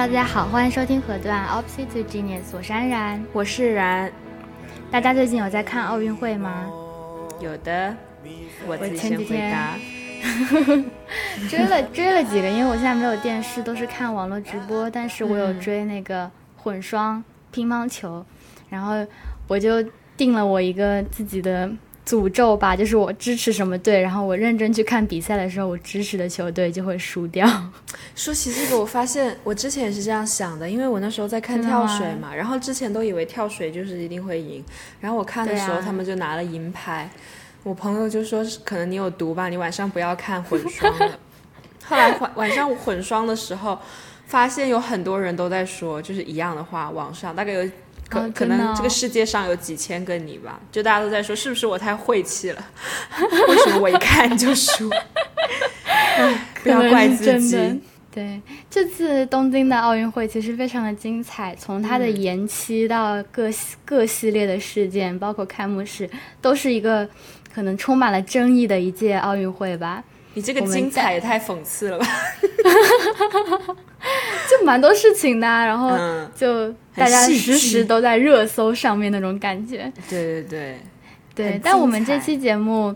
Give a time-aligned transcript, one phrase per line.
[0.00, 4.10] Hello，大家好，欢迎收听河段 Opposite Genius，我是安然，我是然。
[4.90, 6.70] 大家最近有在看奥运会吗？
[7.38, 7.94] 有的，
[8.66, 9.76] 我前几天答。
[11.50, 14.88] 追了追了几个，因为我现在没有电视，都是看网络直播。
[14.88, 18.24] 但是我有追那个混双乒乓球，
[18.70, 19.06] 然后
[19.48, 19.84] 我就
[20.16, 21.70] 定了我一个自己的。
[22.10, 27.46] 诅咒吧，就是我支持什么队，然后我认真去看比赛的时候，我支持的球队就会输掉。
[28.16, 34.64] 说起这个，我发现我之前也是这样想的，因为我那时候在看跳水嘛，然后之前都以为跳水就是一定会赢，
[35.00, 37.08] 然后我看的时候他们就拿了银牌，
[37.62, 41.18] 我朋友就说可能你有毒吧，你晚上不要看混双了。
[41.86, 43.78] 后来晚晚上混双的时候，
[44.26, 47.70] 发现有很多人都在说就是一样的话，网上大概有。
[48.10, 52.62] 可可能这个世界上有几千个你吧，就大家都在说是不是我太晦气了？
[53.48, 54.90] 为什么我一看就输？
[56.62, 57.80] 不要怪自己。
[58.12, 63.48] 对，这次东京的奥运会其实非常的精彩，从它的延期到各
[63.84, 66.10] 各系列的事件，包括开幕式，
[66.42, 67.08] 都是一个
[67.54, 70.02] 可能充满了争议的一届奥运会吧。
[70.34, 72.06] 你这个精彩也太讽刺了吧！
[74.50, 75.96] 就蛮多事情的，然后
[76.34, 79.92] 就大家时时都在热搜上面那种感觉。
[80.08, 80.78] 对对对，
[81.34, 81.60] 对。
[81.62, 82.94] 但我们这期节目，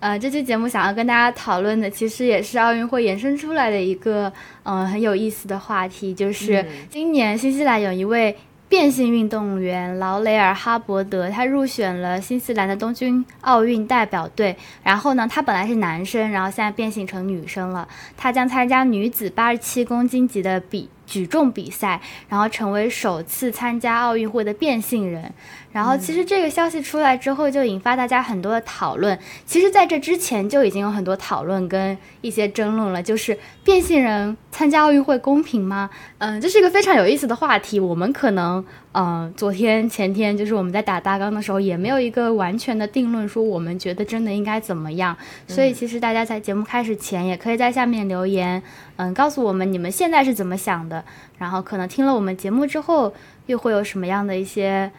[0.00, 4.32] 呃，这期节目想要跟大家讨论的，其实也是奥运会延伸出来的一个，
[4.64, 8.36] 嗯，很有意思的话题，就是今年新西兰有一位。
[8.68, 14.56] 变性运动员劳雷尔·哈伯德，他入选了新西兰的东京奥运代表队。
[14.82, 17.86] 然后呢，他本来是男生，然后现在变性成女生了。
[18.16, 25.32] 他将参加女子八十七公斤级的比举重比赛，然后成为首次参加奥运会的变性人。
[25.74, 29.18] 然后，其实这个消息出来之后，就引发大家很多的讨论。
[29.44, 35.90] 其实，在这之前就已经有很多讨论跟一些争论了，就是变性人参加奥运会公平吗？
[36.18, 37.80] 嗯，这是一个非常有意思的话题。
[37.80, 45.16] 我们可能，嗯，昨天、前天，就是我们在打大纲的时候，也没有一个完全的定论，说我们觉得真的应该怎么样。
[45.48, 48.62] 所以，其实大家在节目开始前，也可以在下面留言，
[48.94, 51.04] 嗯，告诉我们你们现在是怎么想的。
[51.36, 53.12] 然后，可能听了我们节目之后，
[53.46, 54.92] 又会有什么样的一些。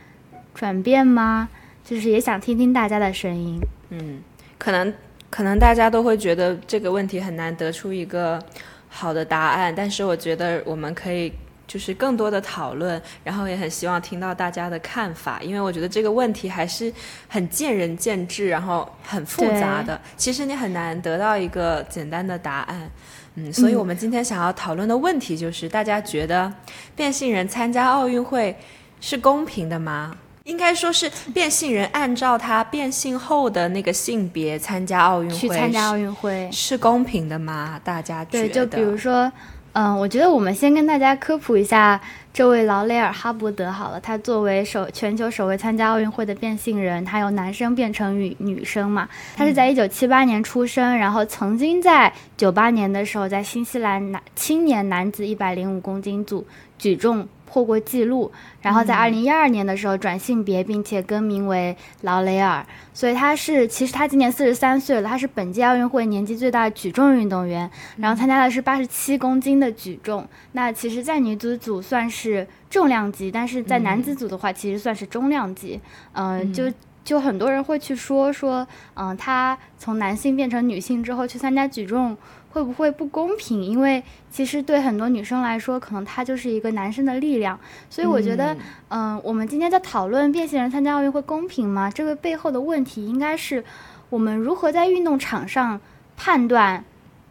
[0.55, 1.49] 转变吗？
[1.83, 3.61] 就是也想听听大家的声音。
[3.89, 4.23] 嗯，
[4.57, 4.91] 可能
[5.29, 8.43] 可能大家都会觉得这个问题很难得出一个
[8.89, 11.31] 好的答案，但是我觉得我们可以
[11.67, 16.91] 就是更多的讨论，然后也很希望听到大家的看法，因为我觉得这个问题还是
[17.27, 19.99] 很见仁见智，然后很复杂的。
[20.17, 22.89] 其实你很难得到一个简单的答案。
[23.35, 26.51] 嗯，所以我们今天想要讨论的问题就是，大家觉得
[26.95, 28.55] 变性人参加奥运会
[29.01, 30.15] 是公平的吗？
[30.45, 37.81] 应该说是变性人按照他变性后的那个性别参加奥运会，去参加奥运会是公平的吗？
[37.83, 38.47] 大家觉得？
[38.47, 39.31] 对，就比如说，
[39.73, 41.99] 嗯，我觉得我们先跟大家科普一下
[42.31, 43.99] 这位劳雷尔·哈伯德好了。
[43.99, 49.09] 他作为首全球首位参加奥运会的变性人，他由男生变成女女生嘛。
[49.35, 56.45] 他是在一九七八年出生，然后曾经在九八年的时候在新西兰男青年男子一百零五公斤组
[56.77, 57.27] 举重。
[57.55, 58.29] 破过记录，
[58.59, 62.65] 然后在二零一二年的时候转性别，并且更名为劳雷尔。
[62.93, 67.71] 所以他是，其实他今年四十三岁了，他是本届奥运会年纪最大的举重运动员。
[67.95, 70.27] 然后参加的是八十七公斤的举重。
[70.51, 75.79] 那其实，在女子组算是重量级，但是在男子组的话，其实算是中量级。
[76.11, 76.69] 嗯，就
[77.05, 82.17] 就很多人会去说说，嗯，他从男性变成女性之后去参加举重。
[82.55, 83.61] 会不会不公平？
[83.61, 84.01] 因为
[84.31, 87.59] 其实对很多女生来说，可能他就是一个男生的力量。
[87.89, 88.55] 所以我觉得，
[88.87, 91.91] 嗯，我们今天在讨论变性人参加奥运会公平吗？
[91.91, 93.61] 这个背后的问题应该是
[94.09, 95.81] 我们如何在运动场上
[96.15, 96.81] 判断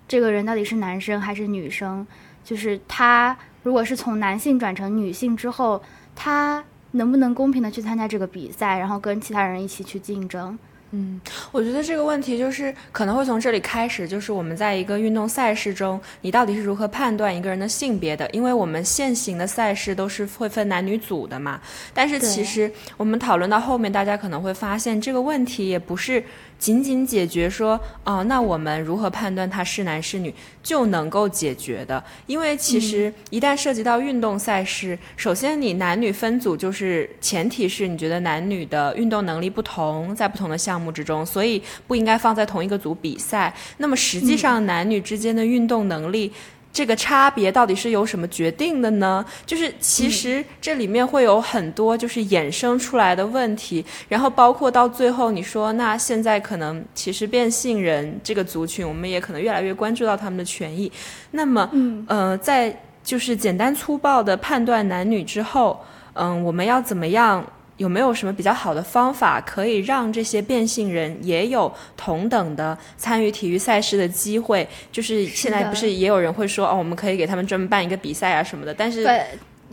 [0.07, 2.07] 这个人到底是男生还是女生。
[2.45, 5.83] 就是他如果是从男性转成女性之后，
[6.15, 10.59] 他能不能公平的去参加这个比赛，然后跟其他人一起去竞争？
[10.97, 11.21] 嗯，
[11.51, 18.31] 我觉得这个问题就是可能会从这里开始，就是我们在一个运动赛事中，你到底是如何判断一个人的性别的？
[18.31, 21.61] 因为我们现行的赛事都是会分男女组的嘛。
[21.93, 26.23] 但是其实我们讨论到后面，大家可能会发现这个问题也不是。
[26.65, 32.03] 仅仅解决说，哦，那我们如何判断他是男是女就能够解决的？
[32.27, 43.55] 因为其实一旦涉及到运动赛事，首先你男女分组就是前提是你觉得男女的运动能力不同，在不同的项目之中，所以不应该放在同一个组比赛。
[43.77, 46.33] 那么实际上男女之间的运动能力。
[46.75, 49.25] 这个差别到底是由什么决定的呢？
[49.47, 60.91] 就是其实这里面会有很多就是衍生出来的问题，然后包括到最后你说，那现在可能其实变性人这个族群，我们也可能越来越关注到他们的权益。
[61.31, 61.71] 那么，
[62.09, 65.81] 呃，在就是简单粗暴的判断男女之后，
[66.15, 67.47] 嗯，我们要怎么样？
[67.77, 74.67] 有没有什么比较好的方法，可以让这些变性人也有同等的参与体育赛事的机会？
[74.93, 79.05] 就是现在不是也有人会说，哦，我们可以给他们专门办一个比赛啊什么的，但是。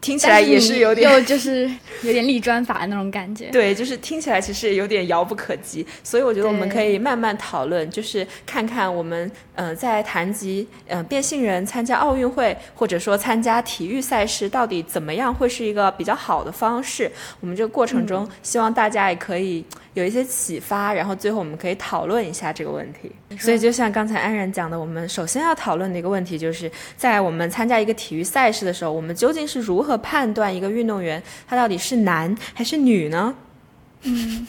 [0.02, 1.70] 听起来也是有点，又就是
[2.02, 3.46] 有点立专法的那种感觉。
[3.54, 17.12] 对，就是听起来其实有点遥不可及，所以我觉得我们可以慢慢讨论，就是看看我们呃在谈及呃变性人参加奥运会或者说参加体育赛事到底怎么样会是一个比较好的方式。
[17.40, 19.64] 我们这个过程中，希望大家也可以。
[19.94, 23.12] 有一些启发，然后最后我们可以讨论一下这个问题。
[23.38, 33.36] 所以就像刚才安然讲的，我们首先要讨论的一个问题，就是在我们参加一个体育赛事的时候，我们究竟是如何判断一个运动员他到底是男还是女呢？
[34.04, 34.48] 嗯，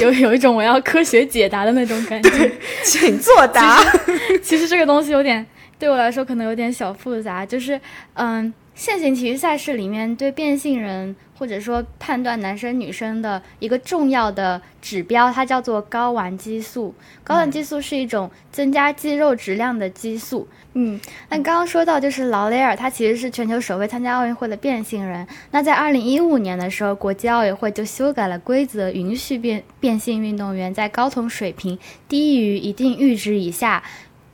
[0.00, 2.52] 有有一种我要科学解答的那种感觉，
[2.84, 3.82] 请作答。
[4.42, 5.44] 其实这个东西有点
[5.78, 7.80] 对我来说可能有点小复杂，就是
[8.14, 11.16] 嗯，现行体育赛事里面对变性人。
[11.40, 16.94] 或者说判断男生女生的一个重要的指标，它叫做睾丸激素。
[17.24, 20.46] 睾丸激素是一种增加肌肉质量的激素。
[20.74, 21.00] 嗯，
[21.30, 25.26] 那刚刚说到就是劳雷尔，他其实是全球首位参加奥运会的变性人。
[25.50, 33.82] 那在二零一五年的时候，国际奥委会就修改了规则，允许变变性运动员在睾酮水平低于一定阈值以下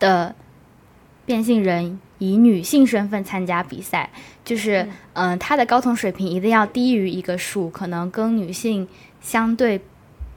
[0.01, 0.35] 的
[1.25, 2.01] 变性人。
[2.19, 4.11] 以女性身份参加比赛，
[4.45, 8.87] 就是嗯，她的睾酮水平一定要低于一个数，可能跟女性
[9.21, 9.81] 相对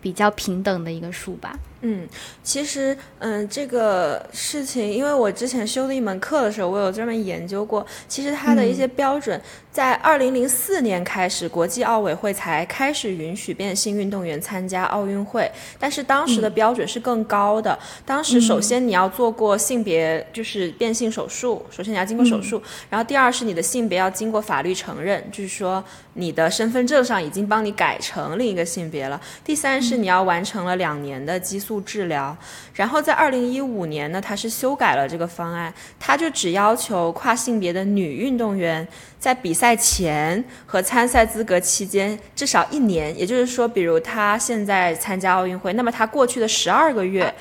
[0.01, 1.57] 比较平等的一个数吧。
[1.81, 2.05] 嗯，
[2.43, 7.85] 其实，嗯，这个事情，因为我之前修的一门课的时候，我有专门研究过。
[8.07, 9.39] 其实它的一些标准，
[9.71, 15.49] 在二零零四年开始，国际奥委会才开始允许变性运动员参加奥运会。
[15.79, 17.79] 但是当时的标准是更高的。
[18.05, 25.81] 当时首先你要做过性别就是变性手术，首先你要经过手术，然后第二是你的性别要经过法律承认，就是说
[26.15, 29.21] 你的身份证上已经帮你改成另一个性别了。
[29.45, 31.68] 第三是你要完成了两年的激素。
[31.69, 32.35] 素治疗，
[32.73, 38.87] 然后在二零一五年呢，他是修改了这个方案，他就只要求跨性别的女运动员
[39.19, 47.31] 在比赛前和参赛资格期间至少一年，也就是说，比如她现在参加奥运会，那么她过去的十二个月，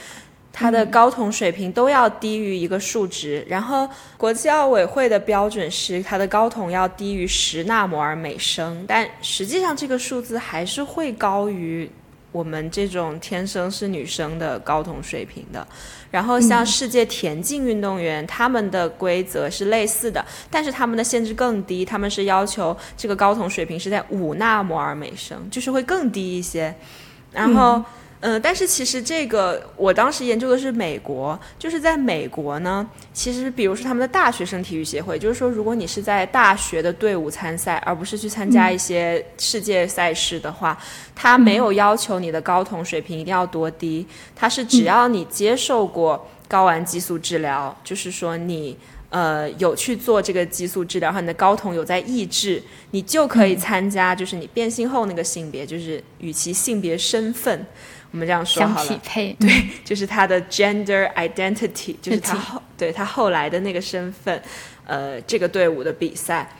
[0.52, 3.88] 她的睾酮水平都要低于一个数值，然后
[4.18, 11.90] 国际奥委会的标准是它的睾酮要低于十纳摩尔每升，但实际上这个数字还是会高于。
[12.32, 15.66] 我们这种天生是女生的高同水平的，
[16.10, 26.74] 然后像世界田径运动员，他们的规则是类似的，但是他们的限制更低，他们是要求这个高同水平是在五纳摩尔每升，就是会更低一些，
[27.32, 27.76] 然后。
[27.76, 27.84] 嗯，
[28.42, 40.76] 但是其实这个我当时研究的是美国，就是在美国呢，其实比如说他们的大学生体育协会，就是说如果你是在大学的队伍参赛，而不是去参加一些世界赛事的话，
[41.14, 48.76] 他没有要求你的睾酮水平一定要多低，他是只要你接受过睾丸激素治疗，就是说你。
[49.10, 57.64] 呃，有去做这个激素治疗，和你的睾酮有在抑制，你就可以参加，就是你变性后那个性别，就是与其性别身份，
[58.10, 59.00] 我们这样说好了，
[59.38, 64.42] 对，就是他的 gender identity，就是他后对他后来的那个身份，
[64.86, 66.50] 呃，这个队伍的比赛。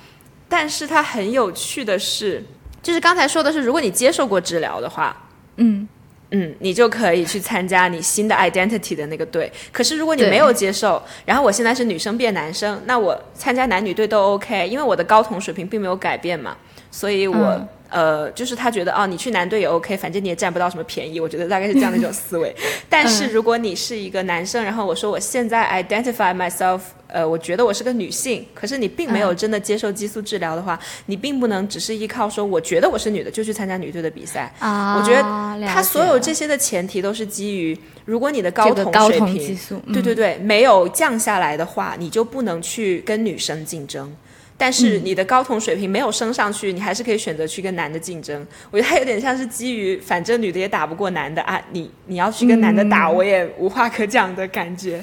[0.48, 2.44] 但是他很有趣的是，
[2.82, 5.16] 就是刚才说的是，如果你接受过治疗的话，
[5.56, 5.88] 嗯。
[6.30, 9.50] 嗯，你就可以去参加你新的 identity 的那个队。
[9.72, 16.54] 可是如果你没有接受，然后我现在是女生变男生，那我参加男女队都 OK，因为我的睾酮水平并没有改变嘛，
[16.90, 17.68] 所以我。
[17.88, 21.18] 呃，就是他觉得哦，你去男队也 OK，反正你也占不到什么便宜。
[21.18, 22.54] 我觉得大概是这样的一种思维。
[22.88, 34.52] 但是如果你是一个男生，然后我说我现在 identify myself，呃，我觉得我是个女性，可是你并没有真的接受激素治疗的话，你并不能只是依靠说我觉得我是女的就去参加女队的比赛。
[34.58, 35.22] 啊，我觉得
[35.66, 39.58] 他所有这些的前提都是基于，如果你的睾酮水平，
[39.92, 44.14] 对对对，没有降下来的话，你就不能去跟女生竞争。
[44.60, 48.44] 但是你的睾酮水平没有升上去，你还是可以选择去跟男的竞争。
[48.72, 55.00] 我觉得它有点像是基于反正女的也打不过男的啊，你你要去跟男的打，我也无话可讲的感觉。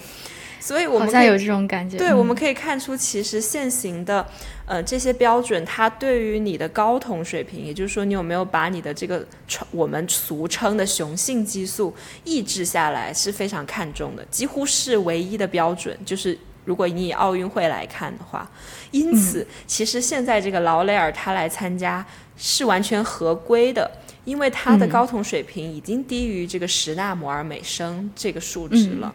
[0.60, 1.98] 所以我们好像有这种感觉。
[1.98, 4.26] 对，我们可以看出，其实现行的
[4.66, 9.26] 呃这些标准，它对于你的睾酮水平，也就是说你有没有把你的这个
[9.72, 11.96] 我们俗称的雄性激素
[12.26, 16.38] 抑制下来，是非常看重的，几乎是唯一的标准，就是。
[16.66, 18.50] 如果你以奥运会来看的话，
[18.96, 22.06] 因此其实现在这个劳雷尔他来参加
[22.38, 23.90] 是完全合规的，
[24.24, 29.14] 因为他的睾酮水平已经低于这个十纳摩尔每升这个数值了。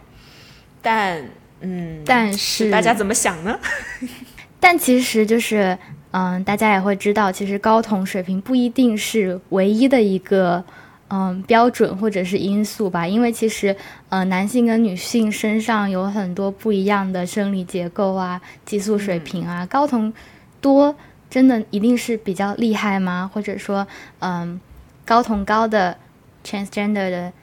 [0.81, 1.23] 但
[1.61, 3.59] 嗯，但是大家怎么想呢？
[4.59, 5.75] 但其实就是，
[6.11, 10.63] 嗯，大家也会知道，其实睾酮水平不一定是唯一的一个，
[11.11, 13.05] 嗯，标准或者是因素吧。
[13.05, 13.75] 因为其实，
[14.09, 20.13] 呃，男性跟女性身上有很多不一样的生理结构啊，激素水平啊，睾酮
[20.61, 20.95] 多
[21.29, 23.29] 真的一定是比较厉害吗？
[23.33, 23.85] 或者说，
[24.19, 24.59] 嗯，
[25.05, 25.97] 睾酮高的
[26.45, 27.33] transgender 的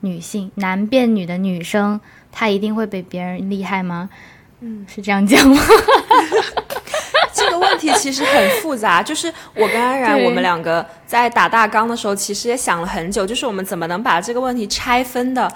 [0.00, 2.00] 女性，男变女的女生，
[2.30, 4.08] 她一定会比别人厉害吗？
[4.60, 5.56] 嗯，是这样讲吗？
[7.80, 9.02] 题其实很复杂。
[9.02, 15.50] 就是我跟安然，我们两个在打大纲的时候，其实也想了很久，就是我们怎么能把这个问题拆分的，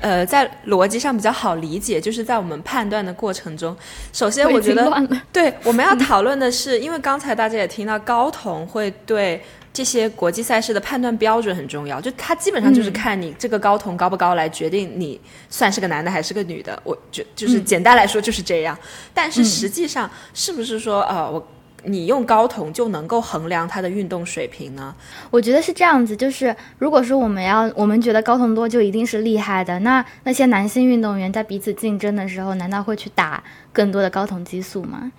[0.00, 2.00] 呃，在逻辑上比较好理解。
[2.00, 3.74] 就是在我们判断的过程中，
[4.12, 9.40] 首先我觉得，对，我们要讨论的是，因为刚才大家也听到高酮会对。
[9.70, 16.76] 这些国际赛事的判断标准很重要，就他基本上就是看你这个高酮高不高来决定你算是个男的还是个女的。
[16.82, 18.76] 我就就是简单来说就是这样。
[19.14, 21.46] 但是实际上是不是说呃我
[21.84, 24.94] 你用睾酮就能够衡量他的运动水平呢？
[25.30, 33.42] 我觉得是这样子，就是如果说我们要我们觉得睾酮多就一定是厉害的，那那些男性运动员在彼此竞争的时候，难道会去打
[33.72, 35.12] 更多的睾酮激素吗？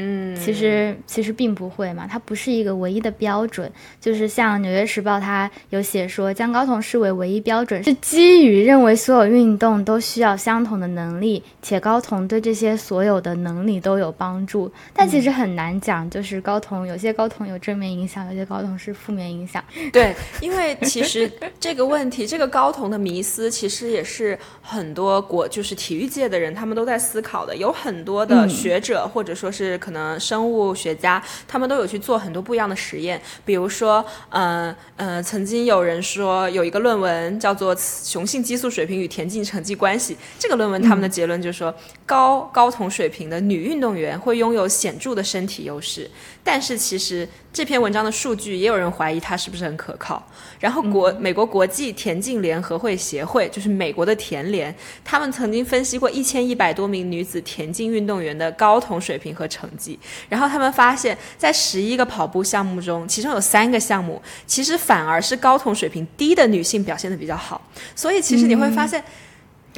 [0.00, 3.68] 嗯，其实其实并不会嘛，它不是一个唯一的标准。
[4.00, 14.70] 就是像《纽约时报》它有写说，将高酮视为唯一标准，是基于认为所有运动都需要相同的能力，且高酮对这些所有的能力都有帮助。
[14.94, 19.62] 但其实很难讲，就是高酮有些高酮有正面影响，有些高酮是负面影响。
[19.92, 21.28] 对，因为其实
[21.58, 29.76] 这个问题，这个高酮的迷思，其实也是很多国就是体育界的人他们都在思考的，有很多的学者或者说是。
[29.88, 46.10] 可能生物学家他们都有去做很多不一样的实验，比如说，嗯嗯，曾经有人说有一个论文叫做《雄性激素水平与田径成绩关系》，这个论文他们的结论就是说，高睾酮水平的女运动员会拥有显著的身体优势，
[46.48, 47.28] 但是其实。
[47.50, 50.22] 这篇文章的数据也有人怀疑它是不是很可靠。
[50.60, 59.98] 然后国美国国际田径联合会协会，就是美国的田联，他们曾经分析过一千一百多名女子田径运动员的睾酮水平和成绩。
[60.28, 67.60] 然后他们发现，在十一个跑步项目中，其中有三个项目其实反而是睾酮水平低的女性表现的比较好。
[67.96, 69.02] 所以其实你会发现。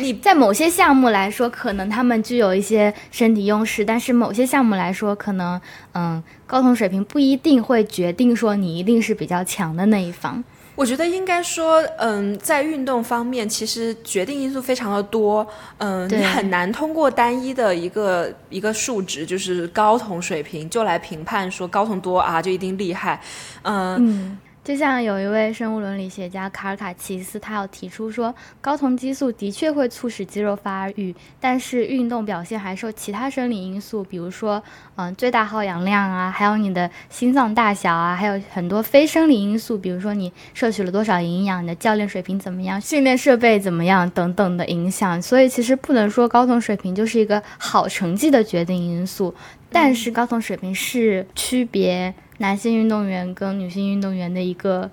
[0.01, 5.61] 你在某些项目来说，可能他们具有一些身体优势，但是某些项目来说，可能
[5.93, 10.43] 嗯，睾酮水平不一定会决定说你一定是比较强的那一方。
[10.77, 23.21] 我觉得应该说，嗯，在运动方面，其实决定因素非常的多，嗯，你很难通过单一的一个一个数值，就是睾酮水平就来评判说睾酮多啊就一定厉害，
[23.65, 24.39] 嗯。
[24.63, 34.63] 就像有一位生物伦理学家卡尔卡奇斯，他有提出说，睾酮激素的确会促使肌肉发育，但是运动表现还受其他生理因素，比如说，
[34.97, 45.21] 嗯，最大耗氧量啊，还有你的心脏大小啊，还有很多非生理因素，比如说你摄取了多少营养，你的教练水平怎么样，训练设备怎么样等等的影响。
[45.23, 49.35] 所以其实不能说睾酮水平就是一个好成绩的决定因素，
[49.73, 52.15] 但是睾酮水平是区别。
[52.41, 54.91] 男性运动员跟女性运动员的一个，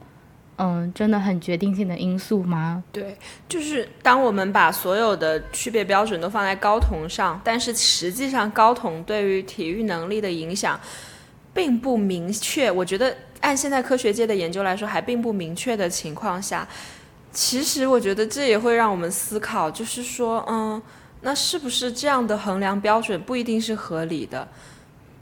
[0.58, 2.84] 嗯，真的很决定性的因素吗？
[2.92, 3.16] 对，
[3.48, 10.78] 就是当我们把所有的区别标准都放在睾酮上，但是实际上睾酮对于体育能力的影响
[11.54, 12.70] 并不明确。
[12.70, 16.68] 我觉得按现在科学界的研究来说，还并不明确的情况下，
[17.32, 20.82] 其实我觉得这也会让我们思考，就是说，嗯，
[21.22, 24.46] 那是不是这样的衡量标准不一定是合理的？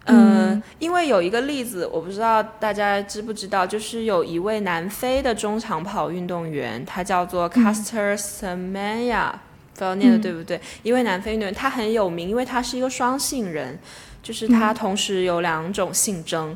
[0.05, 9.31] 嗯，因为有一个例子，我不知道大家知不知道，就是有一位南非的中长跑运动员，他叫做 Caster Semenya，
[9.74, 10.62] 不知道念的对不对？
[10.83, 13.79] 一位南非运动员，他很有名，因为他是一个双性人，
[14.21, 16.55] 就是他同时有两种性征。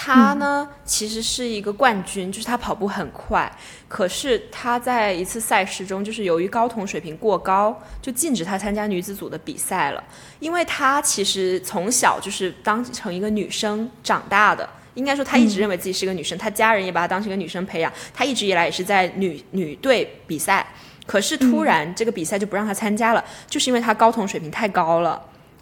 [0.00, 3.50] 他呢，其实是一个冠军，就是他跑步很快。
[3.88, 10.04] 可是他在一次赛事中，就是由于睾酮水平过高，就禁止他参加女子组的比赛了。
[10.38, 17.92] 因为他其实从小就是当成一个女生长大的，应该说他一直认为自己是个女生，他家人也把他当成一个女生培养。
[18.14, 20.64] 他一直以来也是在女女队比赛，
[21.06, 25.20] 可是突然这个比赛就不让他参加了，就是因为他睾酮水平太高了。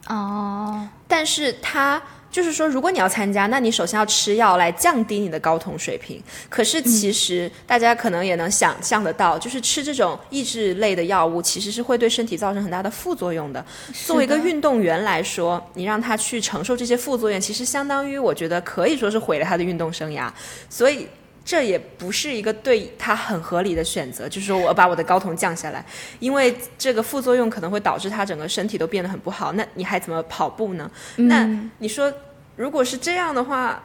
[0.09, 2.02] 哦，但是他。
[2.37, 6.23] 就是说，如果你要参加，那你首先要吃药来降低你的睾酮水平。
[6.50, 13.64] 可是其实大家可能也能想象得到，就是吃这种抑制类的药物，其实是会对身体造成很大的副作用的。
[14.05, 20.31] 作为一个运动员来说，你让他去承受这些副作用，其实相当于我觉得可以说是毁了他的运动生涯。
[20.69, 21.09] 所以
[21.47, 25.87] 这也不是一个对他很合理的选择，就是说我把我的睾酮降下来，
[26.19, 29.53] 因为这个副作用可能会导致他整个身体都变得很不好。
[29.53, 30.91] 那你还怎么跑步呢？
[31.15, 31.49] 那
[31.79, 32.12] 你说，
[32.57, 33.81] 如果是这样的话，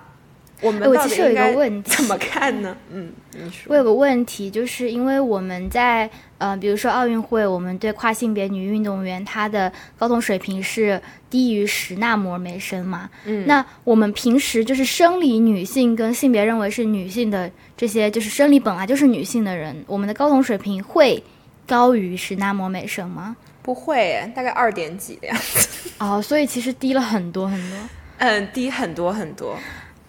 [0.61, 2.77] 我们到底应该怎么看呢？
[2.91, 3.65] 嗯，你说。
[3.67, 6.09] 我有个问题，就是因为我们在。
[6.41, 10.99] 呃，比如说奥运会，我们对跨性别女运动员她的睾酮水平是
[11.29, 13.07] 低于十纳摩每升嘛？
[13.25, 21.23] 嗯，那我们平时就是生理女性跟性别认为是女性的这些，就是生理本来就是女性的人，我们的睾酮水平会
[21.67, 23.37] 高于十纳摩每升吗？
[23.61, 25.91] 不会，大概二点几的样子。
[26.03, 27.77] 哦，所以其实低了很多很多。
[28.17, 29.55] 嗯，低很多很多。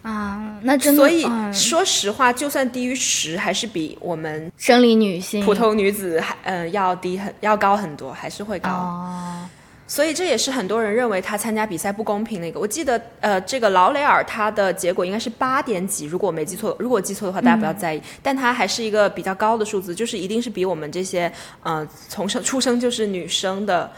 [0.02, 8.68] 啊，那真的，所以说实话，就算低于十，还是比我们生理女性、普通女子还嗯要低很要高很多，还是会高。
[8.68, 9.49] 哦，
[9.87, 12.59] 所以这也是很多人认为他参加比赛不公平的一个。
[12.59, 18.02] 我记得呃，这个劳雷尔他的结果应该是八点几，如果我没记错，如果记错的话，大家不要在意。
[18.21, 21.32] 但他还是一个比较高的数字，就是一定是比我们这些
[21.62, 23.88] 呃从生出生就是女生的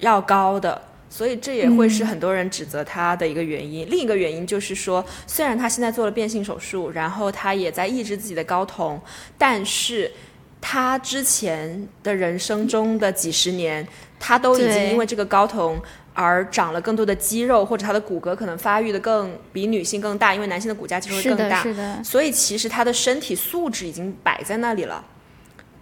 [0.00, 0.78] 要高的。
[1.12, 3.86] 所以这也会是很多人指责他的一个原因。
[3.90, 8.98] 另一个原因就是说，虽然他现在做了变性手术，然后他也在抑制自己的睾酮，
[9.36, 10.10] 但是
[10.58, 13.86] 他之前的人生中的几十年，
[14.18, 15.78] 他都已经因为这个睾酮
[16.14, 21.62] 而长了更多的肌肉，或者他的骨骼可能发育的更比女性更大，因为男性的骨架其实会更大。
[21.62, 25.04] 是的，所以其实他的身体素质已经摆在那里了。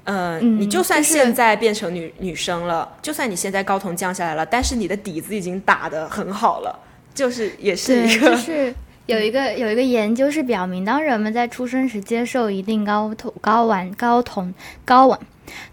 [0.04, 6.78] 嗯，你就算现在变成女女生了，就算你现在睾酮降下来了，但是你的底子已经打得很好了，
[7.14, 8.75] 就是也是一个，就是
[9.07, 14.52] 有一个有一个研究是表明，当人们在出生时接受一定睾酮睾丸睾酮
[14.87, 15.19] 睾丸，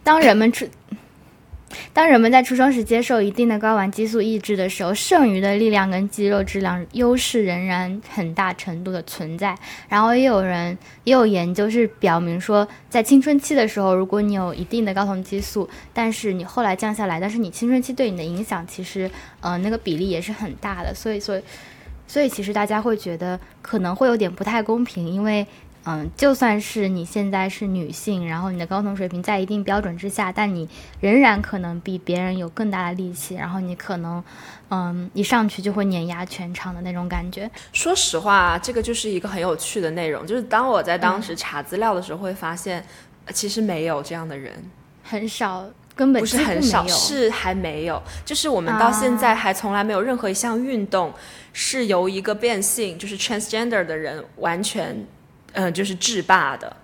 [0.04, 0.68] 当人们出。
[1.94, 9.56] 当人们在出生时接受一定的睾丸激素抑制的时候，剩余的力量跟肌肉质量优势仍然很大程度的存在。
[9.90, 20.94] 然后也有人也有研究是表明说，在青春期的时候，如果你有一定的睾酮激素，但是你后来降下来，但是你青春期对你的影响其实，呃，那个比例也是很大的。
[20.96, 21.42] 所以，所以，
[22.08, 25.46] 所以其实大家会觉得可能会有点不太公平，因为。
[25.90, 30.68] 嗯，就算是你现在是女性，然后你的睾酮水平在一定标准之下，但你
[31.00, 34.22] 仍然可能比别人有更大的力气，然后你可能，
[34.70, 37.50] 嗯，一上去就会碾压全场的那种感觉。
[37.72, 42.86] 说实话，这个就是一个很有趣的内容，就是当我在当时查资料的时候，会发现，
[43.32, 44.54] 其实没有这样的人，
[45.04, 51.14] 很少，根本不是很少，是还没有，就是我们到现在还从来没有任何一项运动
[51.54, 55.08] 是由一个变性，就是 transgender 的人完全。
[55.54, 56.76] 嗯，就是制霸的，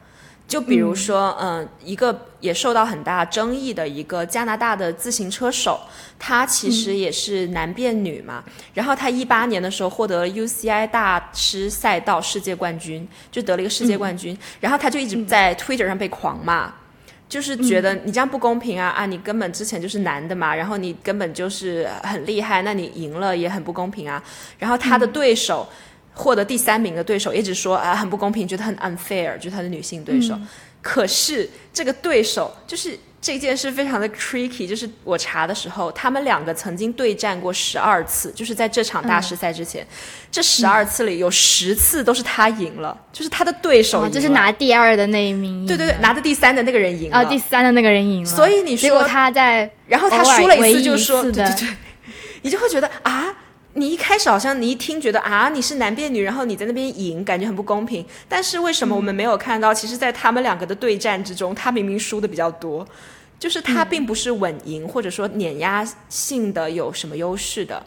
[0.47, 5.79] 就比如说，嗯，一个也受到很大争议的一个加拿大的自行车手，
[6.17, 8.43] 他其实也是男变女嘛。
[8.73, 14.37] 然后他一八年的时候获得了 UCI 大师赛道世界冠军，就得了一个世界冠军。
[14.59, 16.73] 然后他就一直在 Twitter 上被狂骂，
[17.29, 19.05] 就是觉得你这样不公平啊啊！
[19.05, 24.21] 你根本之前就是男的嘛，然后你根本就是很厉害，那你赢了也很不公平啊。
[24.59, 25.67] 然后他的对手。
[26.13, 30.37] 获得第三名的对手一直说啊很不公平，觉得很 unfair，就是他的女性对手。
[30.81, 39.87] 可是这个对手就是这件事非常的 tricky，就是我查的时候，他们两个曾经对战过十二次，就是在这场大师赛之前，
[40.29, 48.29] 这十二次里有十次都是他赢了，就是他的对手就是拿第二的那一名，对对对，拿的第三的那个人赢了，第三的那个人赢了。
[48.29, 51.67] 所以你说他在，然后他输了一次就说，对对对，
[52.41, 53.33] 你就会觉得啊。
[53.75, 58.05] 你一开始好像你一听觉得啊你是男变女，然后你在那边赢，感觉很不公平。
[58.29, 59.73] 但是为什么我们没有看到？
[59.73, 62.87] 其实，在他们两个的对战之中，他明明输的比较多，
[63.39, 67.83] 就是他并不是稳赢，或者说碾压性的有什么优势的。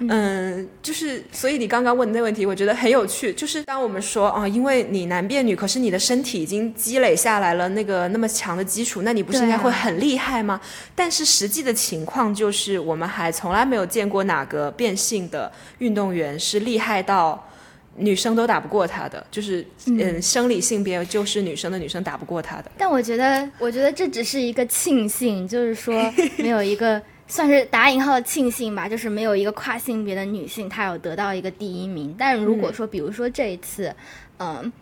[0.00, 3.32] 嗯，就是所以你刚刚问的那问题，我觉得很有趣。
[3.32, 10.60] 就是当我们说啊，因为你男变女，可是你的身体已经积累下来了那个那么强的基础，那你不是应该会很厉害吗？
[10.94, 17.48] 但是实际的情况就是，我们还从来没有见过哪个变性的运动员是厉害到
[17.96, 19.26] 女生都打不过他的。
[19.32, 22.70] 就是嗯，生理性别就是女生的女生打不过他的。
[22.78, 27.02] 但我觉得，我觉得这只是一个庆幸，就是说 没有一个。
[27.28, 32.16] 算是打引号的庆幸吧，就是没有一个跨性别的女性她有得到一个第一名。
[32.18, 33.94] 但如果说，比如说这一次，
[34.38, 34.72] 嗯，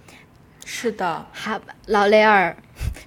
[0.65, 2.57] 是的，哈劳雷尔，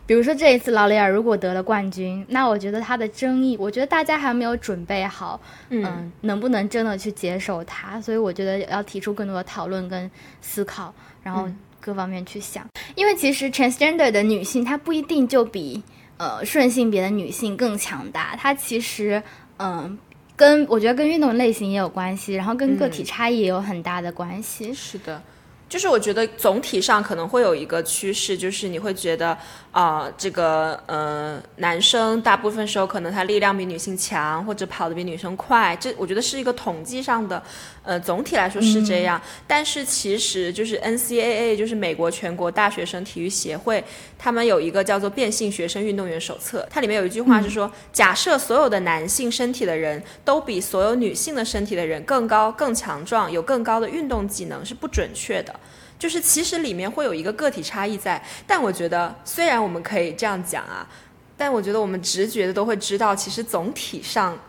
[0.05, 7.99] 比如说这一次劳雷尔如果得了冠军，那我觉得他的争议，我觉得大家还没有准备好，嗯，能不能真的去接受他？
[8.01, 11.49] 所以我觉得要提出更多的讨论跟思考，然后
[11.79, 15.81] 各方面去想，因为其实 transgender 的女性她不一定就比。
[16.19, 19.23] 呃，顺性别的女性更强大，它其实，
[19.57, 19.97] 嗯，
[20.35, 24.73] 跟我觉得跟运动类型也有关系，然后跟个体差异也有很大的关系。
[24.73, 25.21] 是的，
[25.69, 29.37] 就是我觉得总体上可能会有一个趋势，就是你会觉得
[29.71, 37.41] 啊、这个呃男生大部分时候可能他力量比女性强，或者跑得比女生快，这我觉得是一个统计上的，
[37.83, 39.21] 呃总体来说是这样。
[39.47, 43.83] 但是其实就是 NCAA，就是美国全国大学生体育协会，
[44.17, 55.53] 他们有一个叫做变性学生运动员手册，它里面有一句话是说，假设所有的男性身体的人都比所有女性的身体的人更高、更强壮，有更高的运动技能是不准确的。
[55.97, 60.87] 就是其实里面会有一个个体差异在，但我觉得虽然我们可以这样讲啊，
[61.35, 64.39] 但我觉得我们直觉的都会知道，其实总体上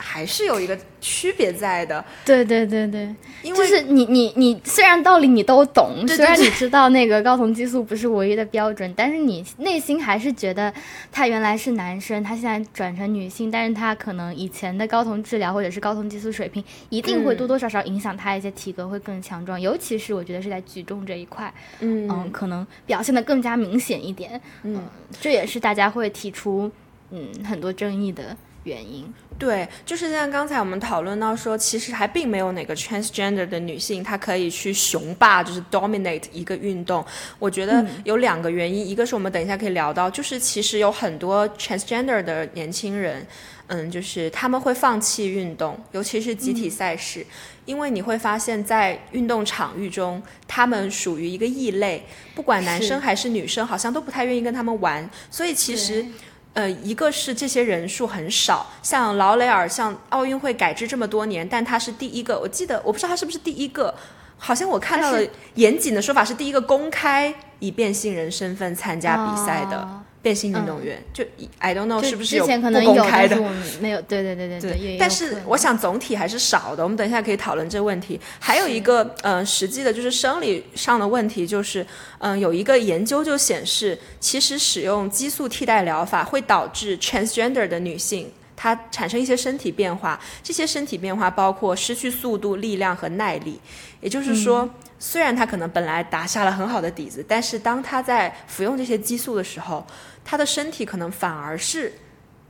[0.00, 10.72] 还是有一个区别在的，对对对对，因为就是你你你虽然道理你都懂，对对虽然你知道那个睾酮激素不是唯一的标准， 但是你内心还是觉得
[11.12, 22.08] 他原来是男生，他现在转成女性，但是他可能以前的睾酮治疗或者是睾酮激素水平一定会嗯多多少少影响他一些体格会更强壮，尤其是我觉得是在举重这一块，嗯。
[22.10, 24.82] 嗯，可能表现的更加明显一点，嗯，
[25.20, 26.70] 这也是大家会提出
[27.10, 29.12] 嗯很多争议的原因。
[29.38, 37.02] 对，就是像刚才我们讨论到说，其实还并没有哪个 transgender 的女性她可以去雄霸，就是 dominate 一个运动。
[37.38, 43.26] 我觉得有两个原因，一个是我们等一下可以聊到，就是其实有很多 transgender 的年轻人，
[43.68, 47.24] 嗯，就是他们会放弃运动，尤其是集体赛事，
[47.64, 56.04] 因为你会发现在运动场域中，他们属于一个异类，不管男生还是女生，好像都不太愿意跟他们玩，所以其实。
[56.52, 63.94] 呃，一个是这些人数很少，像劳雷尔，像奥运会改制这么多年，但他是第一个，我记得我不知道他是不是第一个，
[64.36, 65.22] 好像我看到了
[65.54, 69.78] 严谨的说法是第一个公开以变性人身份参加比赛的。
[69.78, 71.24] 哦变性运动员，就
[71.58, 73.36] I don't know 是不是有之前可不能有，公开的
[73.80, 74.02] 没有。
[74.02, 78.20] 对对对对对但是我想总体还是少的，我们等一下可以讨论这个问题。
[78.38, 81.82] 还有一个呃实际的就是生理上的问题，就是
[82.18, 88.30] 嗯、呃有一个研究就显示，其实使用激素替代疗法会导致 transgender 的女性。
[88.56, 93.58] 她产生一些身体变化，这些身体变化包括失去速度、力量和耐力。
[94.02, 99.86] 也就是说，虽然她可能本来打下了很好的底子，但是当她在服用这些激素的时候，
[100.24, 101.92] 她的身体可能反而是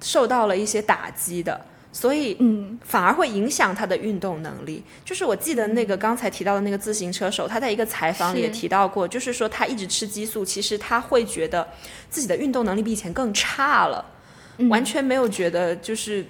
[0.00, 1.66] 受到了一些打击的。
[1.92, 4.80] 所以，嗯，反而会影响他的运动能力。
[5.04, 11.66] 就是我记得那个刚才提到的那个自行车手，他在一个采访里也提到过，就是说他一直吃激素，其实他会觉得
[12.09, 14.04] 自己的运动能力比以前更差了，
[14.59, 16.24] 嗯完全没有觉得就是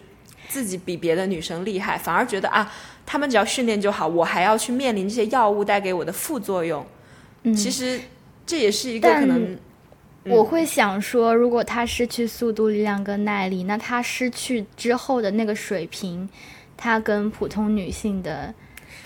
[0.49, 2.73] 自己比别的女生厉害，反而觉得啊，
[3.05, 6.87] 他们只要训练就好，我还要去面临这些药物带给我的副作用。
[7.43, 8.01] 嗯其实
[8.47, 9.59] 这也是一个可能。
[10.25, 16.29] 嗯我会想说，如果他失去速度、力量跟耐力，那他失去之后的那个水平，
[16.77, 18.55] 他跟普通女性的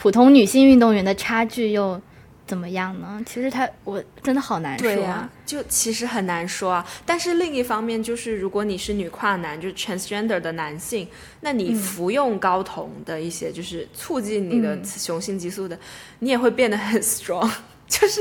[0.00, 2.00] 普通女性运动员的差距又
[2.46, 3.22] 怎么样呢？
[3.24, 6.84] 其实他我真的好难说对呀、就其实很难说啊。
[7.06, 11.08] 但是另一方面，就是如果你是女跨男，就是 transgender 的男性，
[11.42, 15.78] 那你嗯服用睾酮的一些就是促进你的嗯雄性激素的，
[16.18, 17.48] 你也会变得很 strong。
[17.86, 18.20] 就是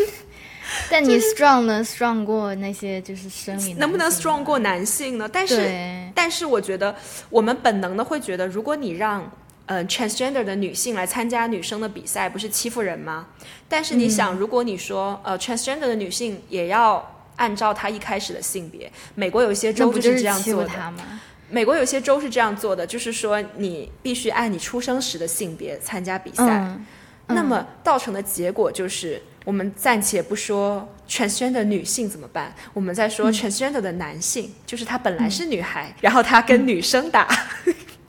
[0.89, 5.29] 但你 strong 能 strong 过那些就是生理能不能 strong 过男性呢？
[5.31, 6.95] 但是，但是我觉得
[7.29, 9.31] 我们本能的会觉得，如果你让
[9.65, 13.27] 呃 transgender 的女性来参加女生的比赛，不是欺负人吗？
[13.67, 17.03] 但是你嗯想，如果你说呃 transgender 的女性也要
[17.36, 20.69] 按照她一开始的性别，美国有一些州是这样做的。
[20.91, 21.21] 吗？
[21.49, 26.43] 美国有些州是这样做的，就是说你必须按你出生时的性别参加比赛。
[26.45, 26.86] 嗯，
[27.27, 37.27] 那么造成的结果就是，我们暂且不说 transgender 女性怎么办，我们在说 transgender 的男性，就是他本来是女孩，然后他跟女生打，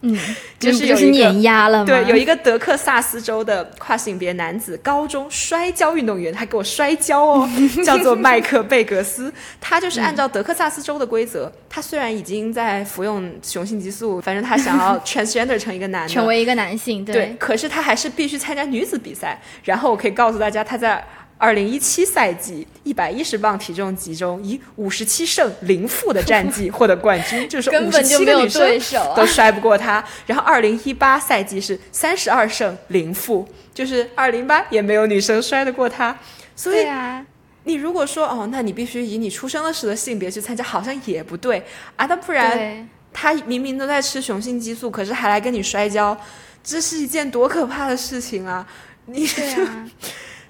[0.01, 0.16] 嗯，
[0.61, 1.87] 就是就是碾压了吗？
[1.87, 7.51] 对，有一个德克萨斯州的跨性别男子高中摔跤运动员，他给我摔跤哦，
[7.85, 9.33] 叫做麦克贝格斯。
[9.61, 19.40] 他就是按照德克萨斯州的规则，他虽然已经在服用雄性激素，反正他想要 transgender 成一个男的， 成为一个男性，对，可是他还是必须参加女子比赛。
[19.64, 21.03] 然后我可以告诉大家，他在
[21.38, 28.81] 二零一七赛季一百一十磅体重级中以五十七胜零负的战绩 获得冠军，就是根五十七个女生
[29.16, 30.05] 都摔不过他。
[30.27, 36.16] 然后二零一八赛季是三十二胜零负，就是二零八也没有女生摔得过他。
[36.57, 37.25] 所以啊，
[37.64, 41.62] 你如果说哦，那你必须以你出生的时的性别去参加，好像也不对
[41.97, 42.07] 啊。
[42.07, 42.88] 那不然。
[43.16, 46.20] 他明明都在吃雄性激素，可是还来跟你摔跤，
[46.64, 48.66] 这是一件多可怕的事情啊！
[49.07, 49.88] 你对啊，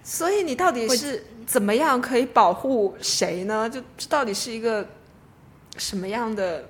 [0.05, 3.69] 所以你到底是怎么样可以保护谁呢？
[3.69, 4.87] 就这到底是一个
[5.77, 6.69] 什么样的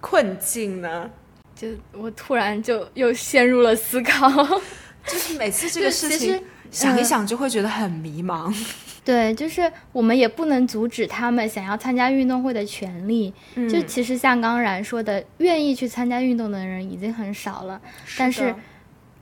[0.00, 1.10] 困境呢？
[1.56, 4.28] 就我突然就又陷入了思考。
[5.06, 8.54] 就是每次这个事情想一想就会觉得很迷茫。
[9.02, 13.32] 对，就是我们也不能阻止他们想要参加运动会的权利。
[13.70, 17.80] 就其实像刚然说的，愿意去参加运动的人已经很少了，
[18.18, 18.54] 但是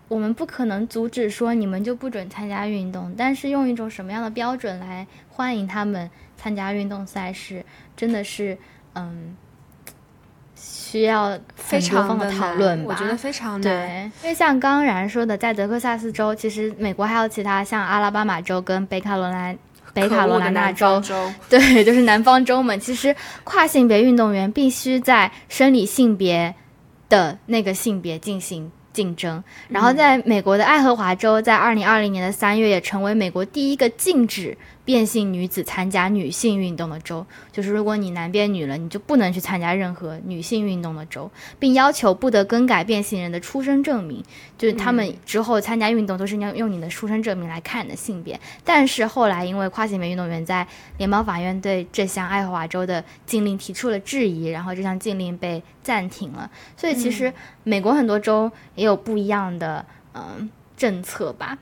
[0.09, 3.15] 我们不可能阻止说你们就不准参加运动。
[3.17, 7.65] 但是用一种什么样的标准来欢迎他们参加运动赛事，
[7.97, 8.57] 真的是
[8.95, 9.37] 嗯。
[10.59, 19.57] 需要非常的讨论吧，我觉得非常对，因为像刚然说的，在德克萨斯州，其实美国还有其他像阿拉巴马州跟北卡罗来
[19.93, 21.03] 北卡罗来纳州，
[21.51, 23.15] 对，就是南方州们，其实
[23.45, 26.55] 跨性别运动员必须在生理性别
[27.11, 28.71] 的那个性别进行。
[28.97, 37.27] 竞争，然后在美国的爱荷华州，在二零二零年的三月也成为美国第一个禁止变性女子参加女性运动的州。
[37.53, 44.25] 就是如果你男变女了，你就不能去参加任何女性运动的州，并要求不得更改变性人的出生证明。
[44.57, 48.41] 就是他们之后参加运动都是要用你的出生证明来看你的性别。
[48.65, 56.51] 但是后来因为跨性别运动员在联邦法院对这项爱荷华州的禁令提出了质疑，然后这项禁令被暂停了。
[56.79, 57.31] 所以其实
[57.63, 58.87] 美国很多州也。
[58.87, 61.59] 有不一样的嗯政策吧，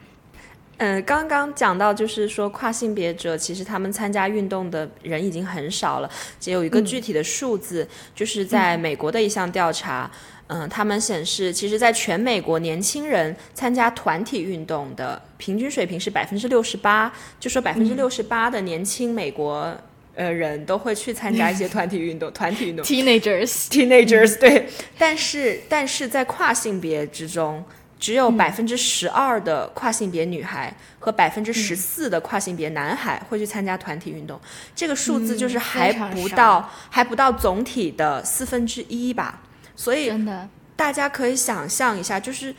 [0.79, 6.11] 嗯，刚刚讲到就是说跨性别者其实他们参加运动的人已经很少了，
[6.41, 10.11] 只有一个具体的数字，就是在美国的一项调查，
[10.49, 19.77] 嗯，他们显示，其实在全美国年轻人参加团体运动的平均水平是百分之六十八，就说百分之六十八的年轻美国。
[20.17, 22.87] 呃，人都会去参加一些团体运动， 团体运动。
[22.87, 24.69] Teenagers，teenagers，对。
[24.97, 27.65] 但是，但是在跨性别之中，
[28.05, 34.39] 只有百分之十二的跨性别女孩和百分之十四的跨性别男孩会去参加团体运动。
[34.77, 39.41] 这个数字就是还不到，还不到总体的四分之一吧。
[39.75, 42.55] 所以，真的，大家可以想象一下，就是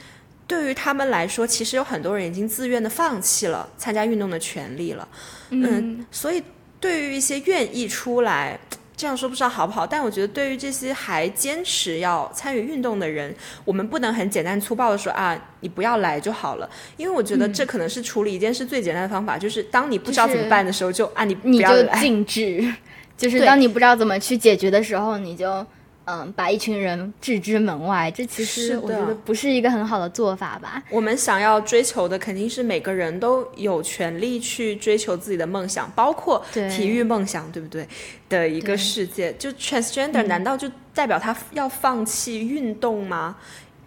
[0.47, 5.07] 对于他们来说，其实有很多人已经自愿的放弃了参加运动的权利了。
[5.51, 6.41] 嗯，所以。
[6.77, 8.59] 对于一些愿意出来，
[8.95, 22.73] 这样说不知道好不好，但我觉得对于这些还坚持要参与运动的人，我们不能很简单粗暴的说啊，你不要来就好了，因为我觉得这可能是处理一件事最简单的方法，就是当你不知道怎么办的时候，就啊你你就禁止，
[23.17, 25.65] 就是当你不知道怎么去解决的时候，你就。
[26.05, 30.81] 嗯，把一群人置之门外，这其实我觉得不是一个很好的做法吧。
[30.91, 37.87] 我们想要追求的肯定是每个人都有权利去追求自己的梦想，包括体育梦想，对不对？
[38.29, 43.35] 的一个世界，就 transgender 难道就代表他要放弃运动吗？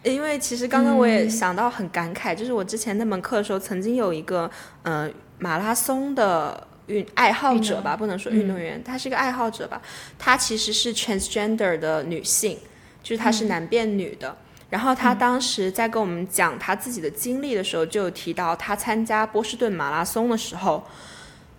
[0.03, 4.51] 因为其实刚刚我也想到很感慨，就是我之前那门课的时候，曾经有一个
[4.83, 6.67] 呃马拉松的。
[6.89, 9.81] 运爱好者吧，不能说运动员，她是一个爱好者吧。
[10.19, 12.59] 她其实是 transgender 的女性，
[13.03, 14.37] 就是她是男变女的。
[14.71, 20.85] 然后她当时在跟我们讲她自己的经历的时候，就有提到她参加波士顿马拉松的时候，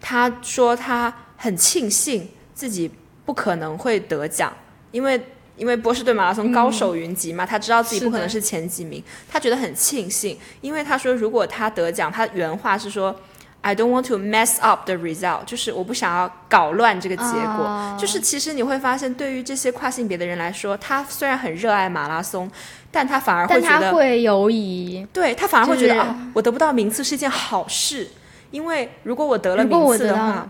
[0.02, 2.92] 她说她很庆幸自己
[3.26, 4.52] 不可能会得奖，
[4.92, 5.20] 因为
[5.58, 13.15] 因为波士顿马拉松高手云集嘛，她知道自己不可能是前几名，她觉得很庆幸，因为她说如果她得奖，她原话是说。
[13.62, 17.24] I don't want to mess up the result，就是我不想要搞乱这个结
[17.58, 17.98] 果。
[18.00, 22.50] 就是其实你会发现，对于这些跨性别的人来说，他虽然很热爱马拉松，
[22.89, 25.06] 但他反而会觉得会犹疑。
[25.12, 28.08] 对他反而会觉得啊，我得不到名次是一件好事，
[28.52, 30.48] 因为如果我得了名次的话，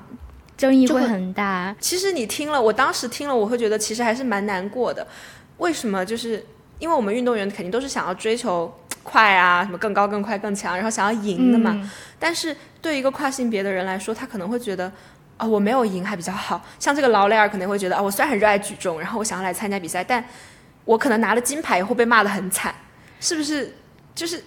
[0.55, 1.75] 争议会很大。
[1.79, 5.07] 其实你听了，我当时听了，我会觉得其实还是蛮难过的。
[5.57, 6.05] 为什么？
[6.05, 6.45] 就是
[6.79, 8.73] 因为我们运动员肯定都是想要追求。
[9.01, 11.89] 快啊，什么更高、更快、更强，然后想要赢的嘛。
[12.19, 14.91] 但是对一个跨性别的人来说，他可能会觉得，
[15.37, 16.61] 啊，我没有赢还比较好。
[16.77, 20.23] 像这个劳雷尔可能会觉得，啊，我虽然很热爱举重，然后我想要来参加比赛，但
[20.85, 22.75] 我可能拿了金牌也会被骂得很惨，
[23.19, 23.73] 是不是？
[24.13, 24.43] 就是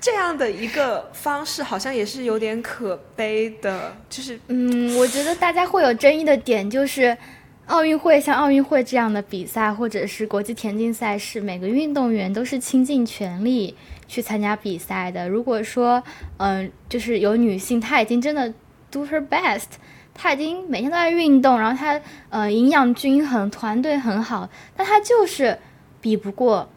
[0.00, 3.94] 这样的一个方式，好像也是有点可悲的。
[4.08, 7.16] 就是，嗯，我觉得大家会有争议的点就是。
[7.66, 13.76] 奥运会像奥运会这样的比赛，或者是国际田径赛事，每个运动员都是倾尽全力
[14.08, 15.28] 去参加比赛的。
[15.28, 16.02] 如果说，
[16.38, 18.52] 嗯，就是有女性，她已经真的
[18.90, 19.64] do her best，
[20.12, 25.58] 她已经每天都在运动，然后她呃营养均衡，团队很好，但她就是
[26.00, 26.68] 比不过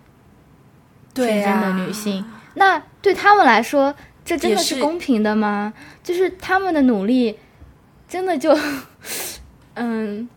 [1.15, 2.23] 天真的女性。
[2.53, 3.93] 那对他们来说，
[4.23, 5.73] 这真的是公平的吗？
[6.03, 7.37] 就是他们的努力，
[8.07, 8.55] 真的就，
[9.73, 10.29] 嗯。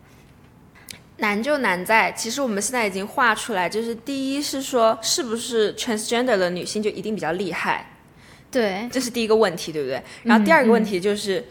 [1.20, 7.85] 难就难在，其实我们现在已经画出来，就是第一是说，是不是 transgender 的女性就一定比较厉害？
[8.52, 10.00] 对，这是第一个问题，对不对？
[10.22, 11.44] 然后第二个问题就是，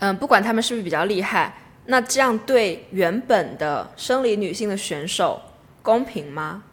[0.00, 1.54] 嗯，不管他们是不是比较厉害，
[1.86, 5.40] 那这样对原本的生理女性的选手
[5.80, 6.64] 公平吗？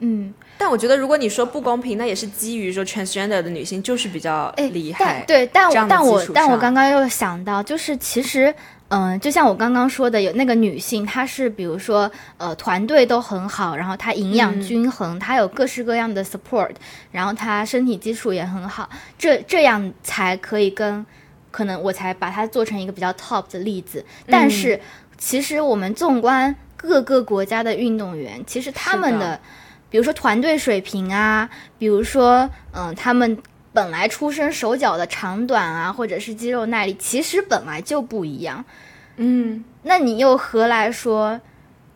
[0.00, 5.24] 嗯，但我觉得如果你说不公平，那也是基于说 transgender 的女性就是比较厉害。
[5.26, 8.54] 对，但但但我但我刚刚又想到，就是其实。
[8.90, 16.70] 嗯，就像我刚刚说的，有那个女性，她是比如说，呃，团队都很好，然后她营养均衡，她有各式各样的 support，
[17.12, 21.06] 然后她身体基础也很好，这这样才可以跟，
[21.52, 24.04] 可能我才把它做成一个比较 top 的例子。
[24.26, 24.80] 但是，
[25.16, 29.38] 其实我们纵观各个国家的运动员，其实他们的，
[29.88, 31.48] 比如说团队水平啊，
[31.78, 33.38] 比如说，嗯，他们。
[33.72, 38.64] 本来出生手脚的长短啊，或者是肌肉耐力，其实本来就不一样。
[39.16, 41.40] 嗯，那你又何来说，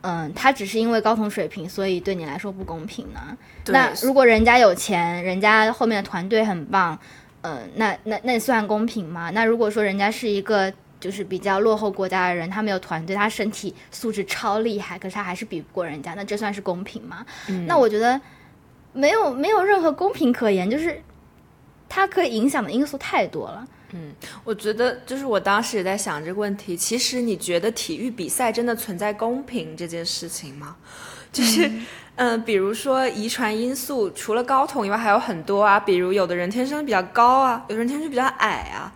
[0.03, 3.37] 嗯，他只是因为高同水平，所以对你来说不公平呢？
[3.67, 6.97] 那如果人家有钱，人家后面的团队很棒，
[7.41, 9.31] 嗯，那那那算公平吗？
[9.31, 17.25] 那如果说人家是一个就是比较落后国家的人，他没有团队，他身体素质超厉害，可是他还是比不过人家，那这算是公平吗？
[17.67, 18.21] 那我觉得
[18.93, 21.03] 没有没有任何公平可言，就是。
[21.95, 23.65] 它可以影响的因素太多了。
[23.93, 26.77] 嗯，我觉得就是我当时也在想这个问题。
[26.77, 30.75] 其实你觉得体育比赛真的存在公平这件事情吗？
[31.31, 31.71] 就是，
[32.17, 35.79] 嗯，比如说遗传因素，除了高筒以外还有很多啊。
[35.79, 38.93] 比如有的人天生比较高啊，有的人天生比较矮啊。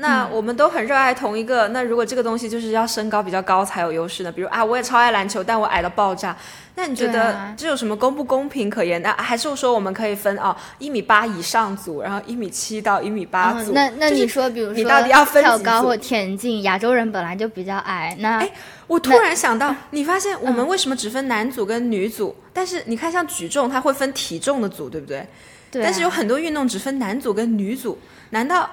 [0.00, 1.68] 那我们都很热爱同一个。
[1.68, 4.32] 那如果这个东西就是要身高比较高才有优势呢？
[4.32, 6.34] 比如啊，我也超爱篮球，但我矮到爆炸。
[6.74, 9.02] 那你觉得这有什么公不公平可言？
[9.02, 13.72] 那还是说我们可以分啊，一米八以上组，然后一米七到一米八组。
[13.72, 18.16] 那那你说，比如说你到底要分跳高或田径，亚洲人本来就比较矮。
[18.20, 18.50] 那哎，
[18.86, 22.34] 我突然想到，你发现我们为什么只分男组跟女组？
[22.54, 25.26] 但是你看，像举重，它会分体重的组，对不对？
[25.70, 25.82] 对。
[25.82, 27.98] 但是有很多运动只分男组跟女组，
[28.30, 28.68] 难道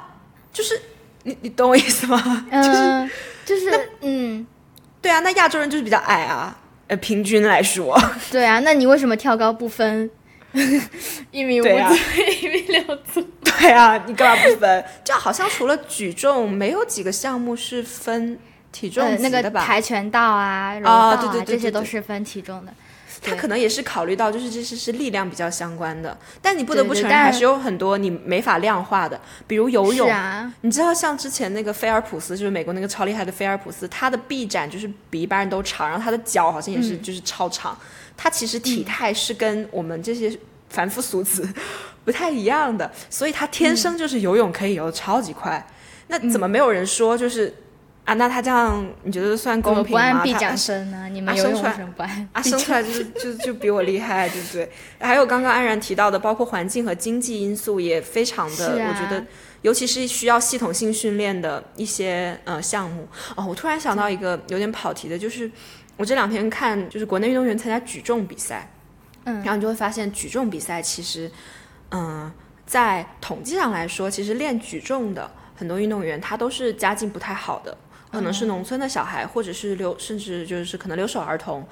[0.53, 0.79] 就是
[1.27, 2.45] 你你懂我意思吗？
[2.49, 3.09] 嗯，
[3.45, 4.47] 就是嗯，
[5.01, 6.57] 对啊，那亚洲人就是比较矮啊。
[6.87, 7.99] 呃，平均来说，
[8.31, 10.09] 对啊，那你为什么跳高不分
[11.31, 11.69] 一米五组、
[12.41, 12.81] 一米六
[13.13, 13.21] 组？
[13.43, 14.85] 对啊，你干嘛不分？
[15.03, 18.39] 就好像除了举重，没有几个项目是分
[18.71, 22.73] 体重那个跆拳道啊、柔道啊，这些都是分体重的。
[23.29, 30.09] 他可能也是考虑到，就是这是是力量比较相关的，但你不得不承认，还是有很多你没法量化的，比如游泳。
[30.61, 37.77] 你知道，像之前那个菲尔普斯，就是美国那个超厉害的菲尔普斯，他的臂展就是比一般人都长，然后他的脚好像也是就是超长。
[38.15, 40.35] 他其实体态是跟我们这些
[40.69, 41.47] 凡夫俗子
[42.03, 45.67] 不太一样的，所以他天生就是游泳可以游超级快。
[46.07, 47.53] 那怎么没有人说就是？
[48.07, 50.23] 啊，那他这样你觉得算公平吗？
[50.39, 51.09] 他生呢？
[51.09, 51.51] 你们生
[51.93, 52.29] 不按？
[52.31, 54.71] 啊，生出来就是就就比我厉害，对不对？
[55.01, 59.21] 还有刚刚安然提到的，包括环境和经济因素也非常的，我觉得，
[59.61, 63.05] 尤其是需要系统性训练的一些呃项目。
[63.35, 65.51] 哦，我突然想到一个有点跑题的，就是
[65.97, 68.71] 我这两天看就是国内运动员参加举重比赛，
[69.25, 71.29] 嗯，然后你就会发现举重比赛其实，
[71.91, 72.31] 嗯，
[72.65, 77.77] 在统计上来说，其实练举重的很多运动员他都是家境不太好的。
[78.11, 81.65] 可能是农村的小孩，或者是留，甚至就是可能留守儿童，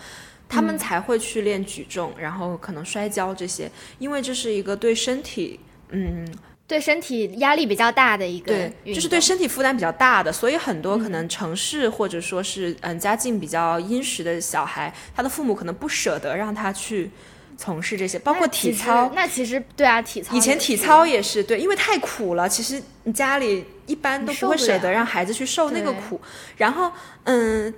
[0.47, 6.27] 他们才会去练举重，然后可能摔跤这些，因为这是一个对身体，嗯，
[6.67, 17.09] 对身体压力比较大的一个，对，就是对身体负担比较大的，所以很多可能城市或者说是嗯家境比较殷实的小孩，他的父母可能不舍得让他去。
[17.57, 26.19] 从事这些，包括体操，那其实对啊，体操以前体操也是对，因为太苦了，其实你家里一般都不会舍得让孩子去受那个苦。
[26.57, 26.91] 然后，
[27.23, 27.73] 嗯，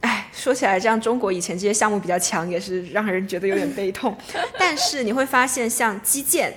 [0.00, 4.16] 哎，说起来，这样中国以前这些项目比较强，也是让人觉得有点悲痛。
[4.58, 6.54] 但是你会发现，像击剑，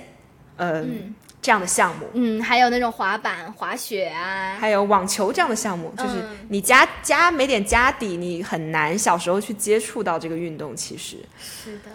[0.56, 10.76] 嗯，这样的项目，嗯，还有那种滑板、滑雪啊，还有网球这样的项目，就是你家家没点家底，你很难小时候去接触到这个运动。
[10.76, 11.90] 其实是的。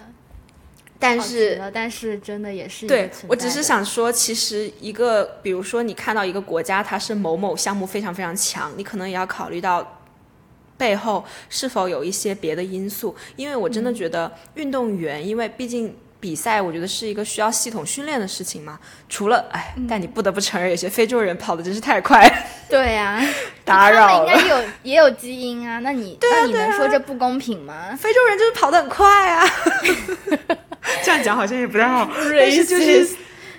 [0.99, 9.99] 但是，但是真的也是对我只是想说，其实一个，比如说你看到一个国家，它是某某项目非常非常强，你可能也要考虑到
[10.77, 13.15] 背后是否有一些别的因素。
[13.35, 18.79] 因为我真的觉得运动员，因为毕竟比赛，我觉得是一个需要系统训练的事情嘛。
[19.07, 22.27] 除了哎，但你不得不承认，有些非洲人跑的真是太快。
[22.67, 23.23] 对呀，
[23.63, 24.33] 打扰了。
[24.33, 27.95] 应该有也有基因啊，那你那你能说这不公平吗？
[27.99, 29.45] 非洲人就是跑得很快啊。
[31.03, 33.07] 这样讲好像也不太好， 但是就是，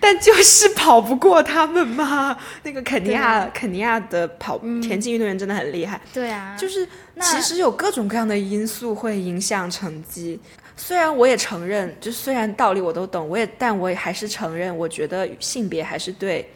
[0.00, 2.36] 但就是跑不过他们嘛。
[2.62, 6.00] 那个肯尼亚，肯尼亚的跑田径运动员真的很厉害。
[6.12, 6.86] 对啊，就是
[7.20, 10.40] 其实有各种各样的因素会影响成绩。
[10.76, 16.48] 虽然我也承认，就虽然道理我都懂，我也，但我也还是承认，我觉得性别还是对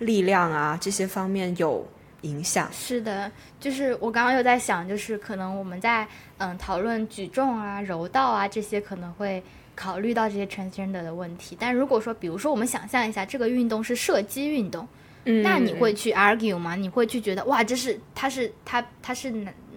[0.00, 1.88] 力量啊这些方面有
[2.20, 2.68] 影响。
[2.70, 6.06] 是的，就是我刚刚又在想，就是可能我们在
[6.36, 9.42] 嗯讨论举重啊、柔道啊这些可能会。
[9.74, 11.56] 考虑到这些 transgender 的问题。
[11.58, 14.86] 但如果说，比如说我们想象一下，这个运动是射击运动，
[15.24, 16.74] 嗯那你会去 argue 吗？
[16.74, 19.30] 你会去觉得哇，这是他是他他是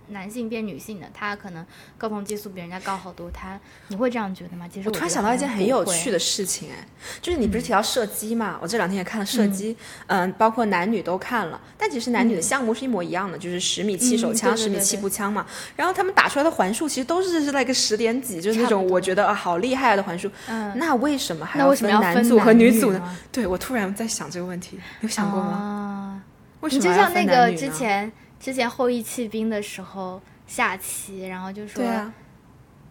[0.09, 1.63] 男男性变女性的，他可能
[1.99, 4.67] 睾酮激素比人家高好多，他你会这样觉得吗？
[4.67, 6.87] 其实我突然想到一件很有趣的，事情，哎，
[7.21, 8.57] 就是你不是提到射击嘛？
[8.59, 9.77] 我这两天也看了射击，
[10.07, 15.45] 嗯，包括男女都看了，但其实男女的项目是一模一样的，就是十米气手枪、十米气步枪嘛。
[15.75, 20.27] 然后他们打出来的环数其实都是是那个十点几，就是那种我觉得啊好厉害的环数。
[20.47, 23.15] 嗯，那为什么还那为什么男组和女女组呢？
[23.31, 25.51] 对我突然在想这个问题，有想过吗？
[25.51, 26.21] 啊
[26.61, 27.51] 为什么就像那个？
[27.53, 32.13] 之前之前后羿弃兵的时候下棋，然后就说对啊，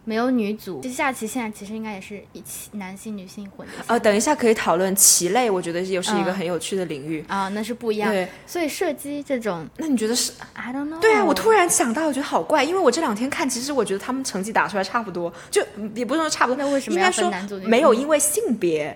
[0.03, 7.23] 没有女组，其实下棋现在其实应该也是一起男性女性混的呃，等一下可以讨论棋类，我觉得又是一个嗯很有趣的领域。
[7.27, 8.11] 啊，那是不一样。
[8.11, 10.99] 对，所以射击这种那你觉得是？，I don't know。
[10.99, 18.95] 对啊，我突然想到，我觉得好怪，因为我这两天看，其实我觉得他们成绩打出来差不多，就嗯也不是说差不多，那为什么要应该说分男组女组没有因为性别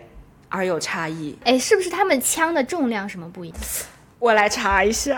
[0.49, 1.35] 而有差异。
[1.43, 3.57] 哎，是不是他们枪的重量什么不一样？
[4.19, 5.17] 我来查一下，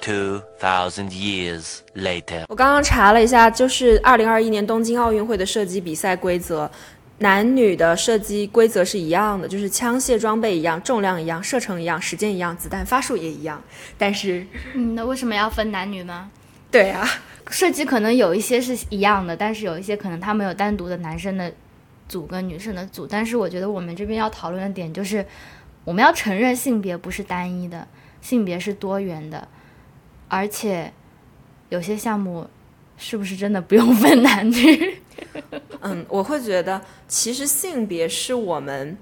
[0.00, 2.44] 2,000 years later.
[2.48, 6.70] 我刚刚查了一下，就是二零二一年东京奥运会的射击比赛规则。
[7.22, 13.62] 男女的射击规则是一样的，就是枪械装备一样，重量一样，射程一样，时间一样，子弹发数也一样。
[13.98, 16.30] 但是，嗯，那为什么要分男女呢？
[16.70, 17.06] 对啊，
[17.50, 21.52] 射击可能有一些是一样的，但是有一些可能他们有单独的男生的
[22.08, 23.06] 组跟女生的组。
[23.06, 25.22] 但是我觉得我们这边要讨论的点就是，
[25.84, 27.86] 我们要承认性别不是单一的，
[28.22, 29.46] 性别是多元的，
[30.30, 30.90] 而且
[31.68, 32.46] 有些项目
[32.96, 34.98] 是不是真的不用分男女？
[35.82, 38.96] 嗯，我会觉得其实性别是我们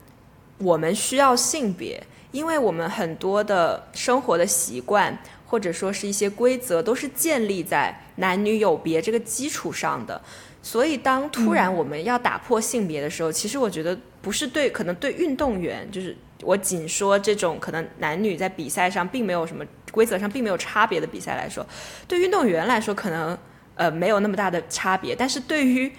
[0.58, 2.02] 我们需要性别，
[2.32, 5.16] 因为我们很多的生活的习惯
[5.46, 10.20] 或者说是一些规则都是建立在男女有别这个基础上的。
[10.60, 21.66] 所以，当突然我们要打破性别的时候，其实我觉得不是对，可能对运动员，就是我仅说这种可能男女在比赛上并没有什么规则上并没有差别的比赛来说，
[22.06, 23.36] 对运动员来说可能
[23.74, 25.92] 呃没有那么大的差别，但是对于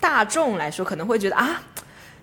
[0.00, 1.62] 大众来说可能会觉得啊，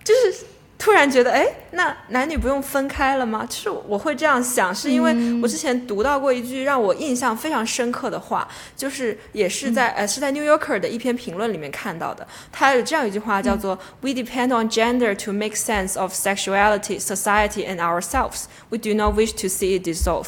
[0.04, 0.46] 就是
[0.80, 3.44] 突然觉得哎，那男女不用分开了吗？
[3.50, 5.12] 就是我会这样想，是因为
[5.42, 18.44] 我之前读到过一句让我印象非常深刻的话，就是也是在、呃是在 New Yorker 的一篇评论里面看到的，他有这样一句话叫做、We depend on gender to make sense of sexuality, society, and ourselves.
[18.70, 20.28] We do not wish to see it dissolve.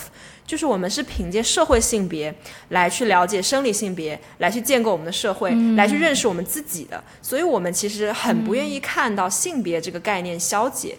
[0.49, 2.33] 就是我们是凭借社会性别
[2.69, 7.03] 来去了解生理性别，来去建构我们的社会，来去认识我们自己的。
[7.21, 10.97] 所以，我们其实很不愿意看到性别这个概念消解。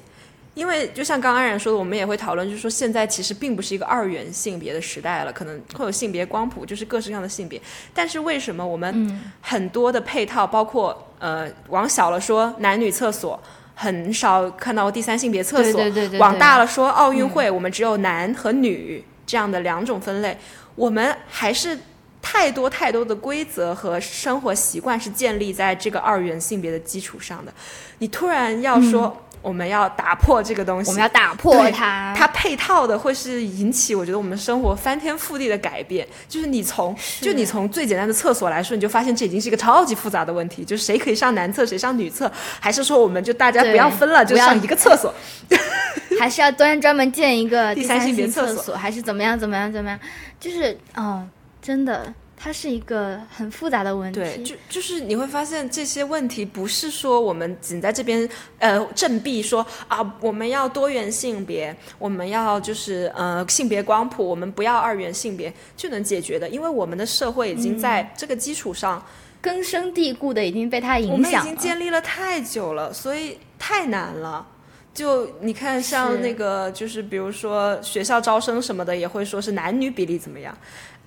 [0.54, 7.60] 因为就像刚刚安然说的，我们也会讨论，就是说现在其实并不是一个二元性别的时代了，可能会有性别光谱，就是各式各样的性别。
[7.92, 13.40] 但是为什么我们很多的配套，包括呃往小了说男女厕所，
[13.74, 20.36] 很少看到第三性别厕所；对对对对对往大了说奥运会，我们只有男和女这样的两种分类，
[20.74, 21.78] 我们还是。
[22.22, 27.52] 太多太多的规则和生活习惯是建立在这个二元性别的基础上的，
[28.00, 32.14] 你突然要说我们要打破这个东西，我们要打破它。
[32.16, 36.06] 它配套的会是引起我觉得我们生活翻天覆地的改变。
[36.28, 42.30] 就是你从就你从最简单的厕所来说，你就发现这已经是一个超级复杂的问题，就是谁可以上男厕，谁上女厕，
[42.60, 45.12] 还是说我们就大家不要分了，就上一个厕所？
[46.18, 49.98] 还是要专专门建一个第三三性别厕所厕所，还是怎么样怎么样怎么样？
[50.38, 51.26] 就是哦，
[51.62, 52.12] 真的，
[52.42, 54.18] 它是一个很复杂的问题。
[54.18, 58.26] 对，就就是你会发现这些问题不是说我们仅在这边
[58.58, 69.04] 呃振臂说啊，我们要多元性别，我们要就是呃性别光谱，我们不要二元性别就能解决的，因为我们的社会已经在这个基础上，
[69.42, 71.18] 根深蒂固的已经被它影响了。
[71.18, 74.46] 们已经建立了太久了，所以太难了。
[74.92, 80.56] 就你看，像那个，就是比如说学校招生什么的，也会说是男女比例怎么样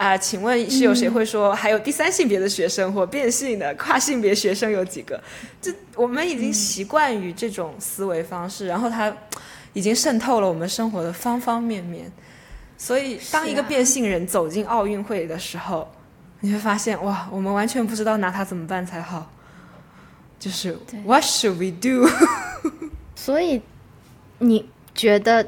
[0.03, 5.21] 啊、请问是有谁会说还有第三性别的学生或变性的跨性别学生有几个？
[5.61, 9.15] 这我们已经习惯于这种思维方式，然后它
[9.71, 12.11] 已经渗透了我们生活的方方面面。
[12.77, 15.89] 所以，当一个变性人走进奥运会的时候，
[16.41, 19.31] 你会发现，哇，我们完全不知道拿他怎么办才好。
[20.37, 22.09] 就是 What should we do？
[23.15, 23.61] 所以
[24.39, 25.47] 你觉得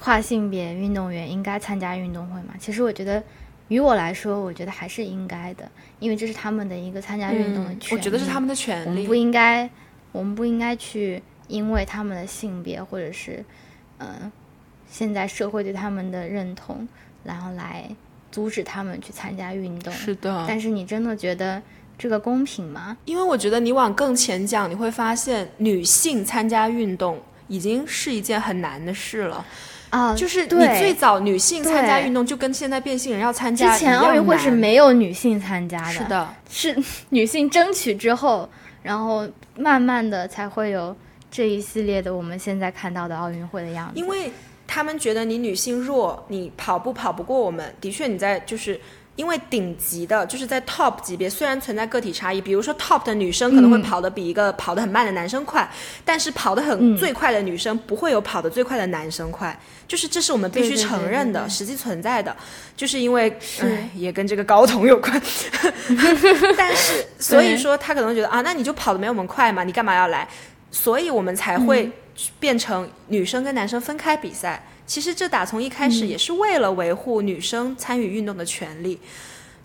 [0.00, 2.54] 跨性别运动员应该参加运动会吗？
[2.58, 3.22] 其实我觉得，
[3.70, 7.94] 于我来说，我觉得还是应该的，因为这是他们的一个参加运动的权利。
[7.94, 8.88] 嗯我觉得是他们的权利。
[8.88, 9.70] 我们不应该，
[10.10, 13.44] 我们不应该去因为他们的性别或者是，
[13.98, 14.30] 嗯、
[14.88, 16.86] 现在社会对他们的认同，
[17.22, 17.88] 然后来
[18.32, 19.92] 阻止他们去参加运动。
[19.92, 21.62] 是的但是你真的觉得
[21.96, 22.96] 这个公平吗？
[23.04, 29.46] 因为我觉得你往更前讲，你会发现女性参加运动已经是一件很难的事了。
[29.90, 38.48] 啊，就是你最早女性参加运动，就跟现在变性人要参加之前奥运会是没有女性参加的，是的，是女性争取之后，
[38.82, 40.96] 然后慢慢的才会有
[41.30, 43.98] 这一系列的我们现在看到的奥运会的样子。
[43.98, 44.30] 因为
[44.66, 47.74] 他们觉得你女性弱，你跑步跑不过我们。
[47.80, 48.80] 的确，你在就是
[49.20, 53.82] 因为顶级的，就是在 top 级别，虽然存在个体差异，比如说 top 的女生可能会嗯。
[53.82, 55.70] 跑得比一个跑得很慢的男生快，
[56.06, 56.96] 但是跑得很嗯。
[56.96, 59.54] 最快的女生不会有跑得最快的男生快，
[59.86, 62.34] 就是这是我们必须承认的，实际存在的，
[62.74, 63.66] 就是因为是。
[63.66, 65.20] 唉也跟这个高筒有关，
[66.56, 70.26] 但是所以说他可能觉得啊，那你就跑得没我们快嘛，你干嘛要来？
[70.70, 71.92] 所以我们才会嗯。
[72.38, 74.62] 变成女生跟男生分开比赛。
[74.90, 78.98] 其实这打从一开始嗯也是为了维护女生参与运动的权利。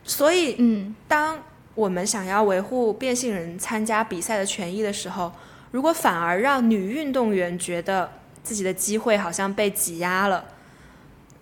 [0.04, 5.34] 所以，嗯，当我们想要维护变性人参加比赛的权益的时候，
[5.72, 8.08] 如果反而让女运动员觉得
[8.44, 10.46] 自己的机会好像被挤压了，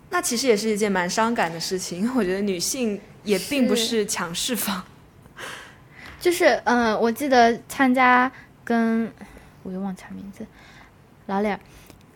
[0.08, 2.10] 那其实也是一件蛮伤感的事情。
[2.16, 4.82] 我觉得女性也并不是是强势方。
[6.18, 8.32] 就是嗯、呃我记得参加
[8.64, 9.12] 跟
[9.62, 10.46] 我又忘记他名字，
[11.26, 11.60] 老脸，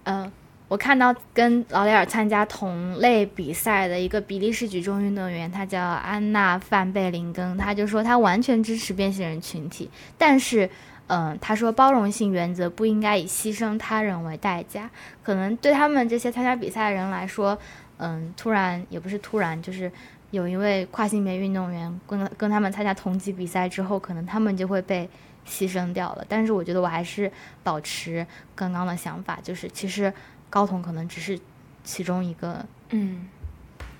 [0.04, 0.32] 嗯，呃，
[0.68, 10.70] 我看到跟劳雷尔参加同类比赛的一个比利时举重运动员，他叫安娜范贝林根，他就说他完全支持变性人群体，但是。
[11.10, 14.90] 嗯，他说包容性原则不应该以牺牲他人为代价。
[15.22, 17.58] 可能对他们这些参加比赛的人来说，
[17.96, 19.90] 嗯，突然也不是突然，就是
[20.32, 25.08] 有一位跨性别运动员跟跟他们参加同级比赛之后，可能他们就会被
[25.46, 26.24] 牺牲掉了。
[26.28, 30.12] 但是我觉得我还是保持刚刚的想法，就是其实
[30.51, 31.38] 高筒可能只是
[31.84, 33.26] 其中一个嗯，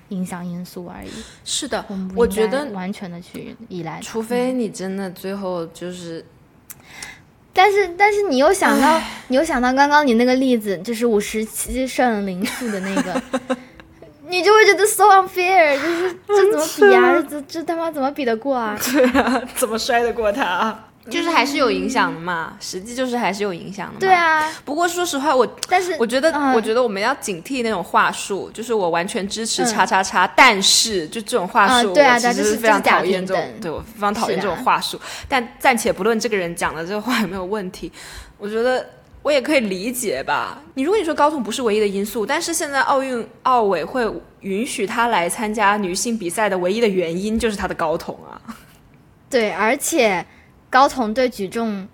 [0.09, 1.09] 影响因素而已。
[1.43, 1.85] 是的，
[2.15, 3.99] 我觉得完全的去依赖。
[4.01, 6.25] 除非你真的最后就是
[7.53, 13.21] 但是但是你又想到，你又想到刚刚你那个例子，就是五十七胜零负的那个，
[14.27, 17.21] 你就会觉得 so unfair，就是这怎么比啊？
[17.27, 18.77] 这这他妈怎么比得过啊？
[18.91, 20.85] 对啊，怎么摔得过他？
[21.09, 23.99] 就是还是有影响的嘛，实际就是还是有影响的嘛。
[23.99, 24.13] 对。
[24.13, 34.99] 啊，不过说实话，我但是我觉得，嗯我觉得我们要警惕那种话术，就是我完全支持嗯叉叉叉，但是就这种话术，嗯对啊我其对啊这是实非常讨厌这种对我非常讨厌这种话术。
[35.27, 37.91] 但暂且不论这个人讲的这个话有没有问题，
[38.37, 38.85] 我觉得
[39.21, 40.61] 我也可以理解吧。
[40.75, 44.09] 你如果你说高筒不是唯一的因素，但是现在奥运奥委会
[44.41, 48.39] 允许他来参加女性比赛的唯一的原因就是他的高筒啊。
[49.29, 50.25] 对，而且
[50.69, 51.87] 高筒对举重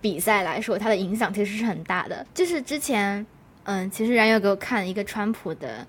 [0.00, 2.26] 比赛来说，它的影响其实是很大的。
[2.34, 3.26] 就是之前，
[3.64, 5.86] 嗯，其实冉有给我看了一个川普的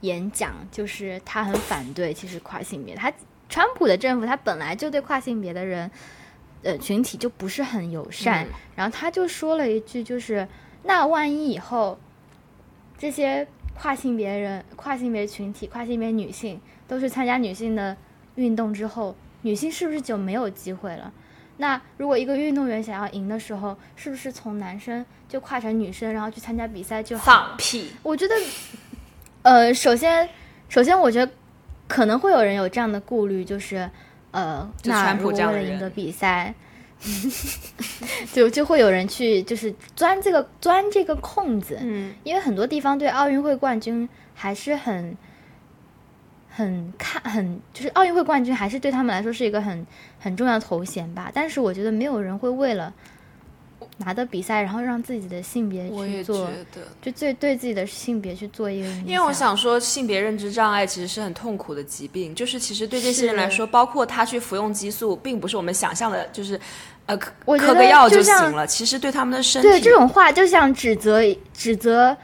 [0.00, 3.12] 演讲，就是他很反对其实跨性别，他
[3.48, 5.90] 川普的政府他本来就对跨性别的人。
[6.64, 10.46] 呃，群体就不是很友善，嗯然后他就说了一句，就是
[10.82, 11.96] 那万一以后
[12.98, 17.96] 这些跨性别人、跨性别群体、跨性别女性都去参加女性的
[18.34, 21.12] 运动之后，女性是不是就没有机会了？
[21.58, 27.56] 那如果一个运动员想要赢的时候，是不是从男生就跨成女生，然后去参加比赛就好放？
[27.56, 27.90] 屁！
[28.02, 28.34] 我觉得，
[29.42, 30.28] 呃，首先，
[30.68, 31.30] 首先，我觉得
[31.86, 33.90] 可能会有人有这样的顾虑，就是，
[34.30, 36.54] 呃，那如果为了赢得比赛，
[38.32, 45.16] 就就会有人去就是钻这个钻这个空子，嗯，因为很多地方对奥运会冠军还是很
[46.58, 49.86] 很看很，就是奥运会冠军还是对他们来说是一个很
[50.18, 51.30] 很重要的头衔吧。
[51.32, 52.92] 但是我觉得没有人会为了
[53.98, 56.50] 拿的比赛，然后让自己的性别去做，
[57.00, 59.06] 就最对自己的性别去做一个影响。
[59.06, 66.58] 因为我想说，性别认知障碍其实是很痛苦的疾病，就是其实对这些人来说，包括他去服用激素，并不是我们想象的，就是
[67.06, 68.66] 呃嗑我觉得嗑个药就行了。
[68.66, 71.22] 其实对他们的身体，对这种话，就像指责
[71.54, 72.16] 指责。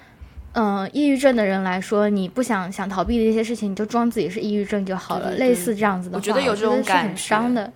[0.55, 5.30] 嗯，抑郁症的人来说，你不想想逃避的一些事情，你就装自己是抑郁症就好了。
[5.30, 7.72] 对对对类似这样子的话，我觉得有这种感觉伤的。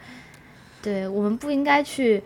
[0.81, 2.23] 对我们不应该去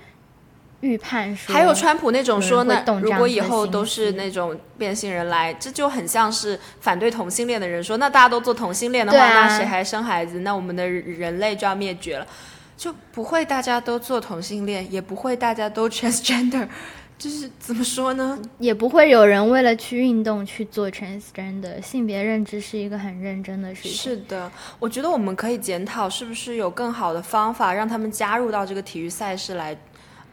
[0.80, 10.40] 预判说，还有川普那种说呢如果以后都是那种变性人来，这就很像是反对同性恋的人说，那大家都做同性恋的话，啊那谁还生孩子？
[10.40, 12.26] 那我们的人类就要灭绝了。
[12.74, 16.66] 就不会大家都做同性恋，也不会大家都 transgender，
[17.23, 18.37] 就是怎么说呢？
[18.59, 21.81] 也不会有人为了去运动去做 transgender。
[21.81, 23.93] 性别认知是一个很认真的事情。
[23.93, 24.51] 是的，
[24.81, 29.79] 我觉得我们可以检讨，是不是有更好的方法让他们加入到这个体育赛事来，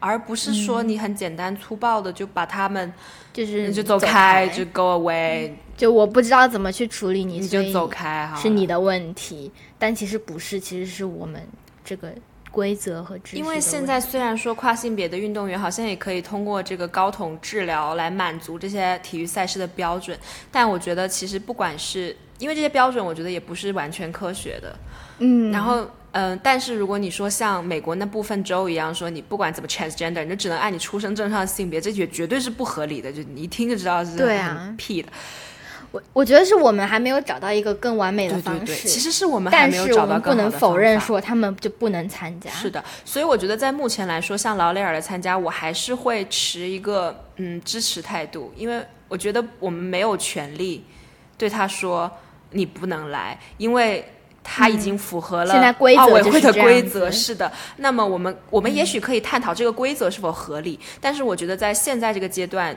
[0.00, 2.92] 而不是说你很简单粗暴的就把他们、
[3.32, 8.34] 就是就走开，就 go away，、就我不知道怎么去处理你，你就走开哈。
[8.34, 9.52] 是你的问题。
[9.78, 11.40] 但其实不是，其实是我们
[11.84, 12.12] 这个
[12.50, 13.18] 规则和。
[13.32, 20.18] 因为现在虽然说跨性别的运动员好像也可以通过这个睾酮治疗来满足这些体育赛事的标准，
[20.50, 24.76] 但我觉得其实不管是因为这些标准，我觉得也不是完全科学的。
[25.18, 25.82] 嗯，然后
[26.12, 35.08] 嗯、呃但是如果你说像美国那部分州一样，说你不管怎么 transgender，你就只能按你出生证上的性别，这绝绝对是不合理的，就你一听就知道是对啊很屁的。
[35.90, 42.50] 我我觉得是我们还没有找到一个更完美的对方式，对对，其实是我们还没有但是我们不找到更好的能否认说他们就不能参加。
[42.50, 50.84] 是的，所以我觉得在目前来说，像劳雷尔的参加，我还是会持一个嗯支持态度，因为我觉得我们没有权利
[51.36, 52.10] 对他说
[52.50, 54.04] 你不能来，因为。
[54.42, 57.52] 他已经符合了嗯现在规奥委会的规则，子是的。
[57.76, 62.74] 那么我们我们也许可以探讨这个规则是否合理，但是我觉得在现在这个阶段，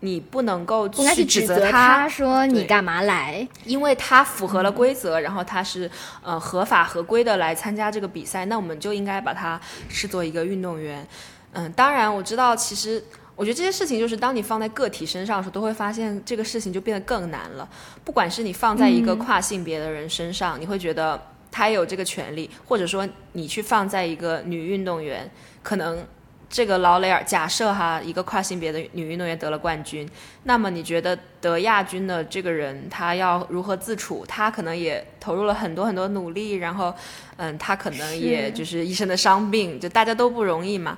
[0.00, 3.46] 你不能够应该去指指责他说你干嘛来？
[3.64, 5.90] 因为他符合了规则，然后他是
[6.22, 11.06] 呃合法合规的来参加这个比赛，那我们就应该把他视作一个运动员。
[11.52, 13.02] 嗯，当然我知道，其实
[13.34, 17.66] 我觉得这些事情就是当你放在个体身上的时候，都会发现这个事情就变得更难了。
[18.04, 21.20] 不管是你放在一个跨性别的人身上，你会觉得
[21.50, 25.30] 他也有这个权利，或者说你去放在一个女运动员，
[25.62, 26.06] 可能。
[26.48, 30.08] 这个劳雷尔，假设哈一个跨性别的女运动员得了冠军，
[30.44, 34.24] 那么你觉得得亚军的这个人他要如何自处？
[34.28, 36.94] 他可能也投入了很多很多努力，然后，
[37.36, 40.96] 嗯，他可能也就是一身的伤病，就大家都不容易嘛。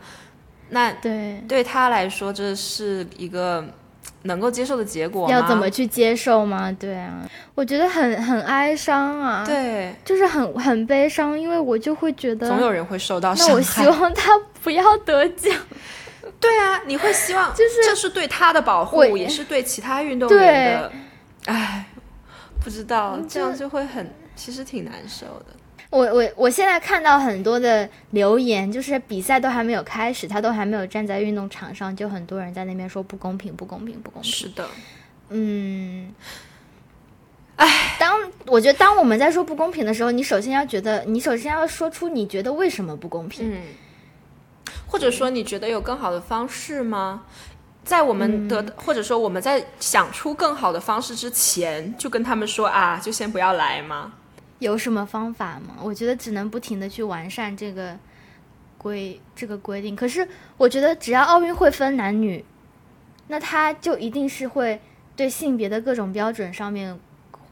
[0.68, 3.64] 那对，对他来说，这是一个
[4.24, 5.32] 能够接受的结果吗？
[5.32, 6.70] 要怎么去接受吗？
[6.78, 9.94] 对啊，我觉得很很哀伤啊，，对？
[10.04, 13.86] 就是很很悲伤，因为我就会觉得，总有人会受到伤害那害。
[13.86, 14.38] 我希望他
[14.68, 15.50] 不要得奖。
[16.38, 20.92] 对啊，你会希望，就是这是对他的保护，也是对其他运动员的。
[21.46, 21.86] 哎，
[22.62, 25.46] 不知道，这样就会很，其实挺难受的。
[25.88, 34.30] 我我我现在看到很多的留言，就是比赛都还没有开始，他都还没有站在运动场上，就很多人在那边说不公平，不公平，不公平。
[34.30, 34.68] 是的，
[35.30, 36.14] 嗯，
[37.56, 43.50] 哎，当我觉得当我们在说不公平的时候，你首先要觉得，你首先要说出你觉得为什么不公平。
[43.50, 43.62] 嗯，
[44.86, 47.22] 或者说你觉得有更好的方式吗？
[47.84, 54.12] 在我们得，或者说我们在想出更好的方式之前，就跟他们说啊，就先不要来吗？
[54.58, 55.76] 有什么方法吗？
[55.82, 57.96] 我觉得只能不停的去完善这个
[58.76, 59.96] 规这个规定。
[59.96, 62.44] 可是我觉得只要奥运会分男女，
[63.28, 64.78] 那他就一定是会
[65.16, 66.98] 对性别的各种标准上面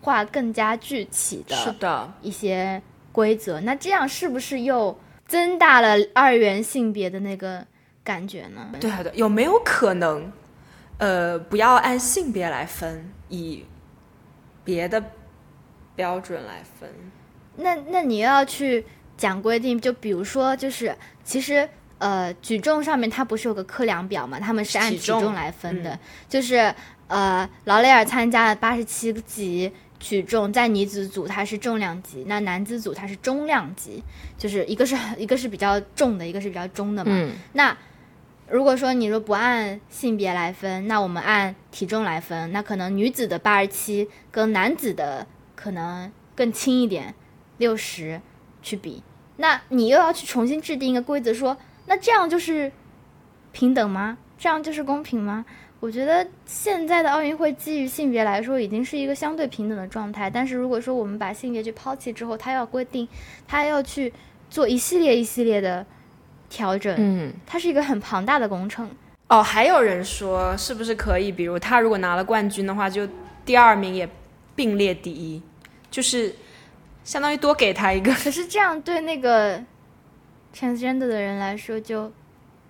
[0.03, 1.43] 画更加具体
[1.79, 3.59] 的，一些规则。
[3.61, 7.67] 那这样是不是又增大了二元性别的那个
[8.05, 8.69] 感觉呢？
[8.81, 10.33] 对啊，对，有没有可能，
[10.99, 13.65] 呃，不要按性别来分，以
[14.65, 15.03] 别的
[15.95, 16.89] 标准来分？
[17.57, 18.85] 那那你又要去
[19.17, 21.69] 讲规定，就比如说，就是其实
[21.99, 24.39] 呃，举重上面它不是有个测量表嘛？
[24.39, 25.99] 他们是按体重体重来分的，
[26.29, 26.73] 就是
[27.09, 34.03] 呃，劳雷尔参加了八十七级举重，在女子组它是重量级，那男子组它是中量级，
[34.37, 37.11] 就是一个是 一个是比较重的，一个是比较中的嘛。
[37.15, 37.77] 嗯，那
[38.49, 47.15] 如果说你说不按性别来分，那我们按体重来分，那可能女子的八十七跟男子的可能更轻一点，
[47.59, 48.21] 六十
[48.63, 49.03] 去比，
[49.37, 52.71] 那你又要去重新制定一个规则说，那这样就是
[53.53, 54.19] 平等吗？
[54.39, 55.47] 这样就是公平吗？
[55.87, 60.29] 我觉得现在的奥运会基于性别来说，已经是一个相对平等的状态。
[60.29, 63.07] 但是如果说我们把性别去抛弃之后，它要规定，
[63.47, 64.13] 它要去
[64.51, 65.87] 做一系列一系列的
[66.49, 68.91] 调整，嗯，它是一个很庞大的工程。
[69.29, 73.09] 哦，还有人说，是不是可以，比如他如果拿了冠军的话，就
[73.45, 74.09] 第二名也
[74.57, 75.41] 并列第一，
[75.89, 76.35] 就是
[77.05, 78.13] 相当于多给他一个。
[78.15, 79.63] 可是这样对那个
[80.53, 82.11] transgender 的人来说，就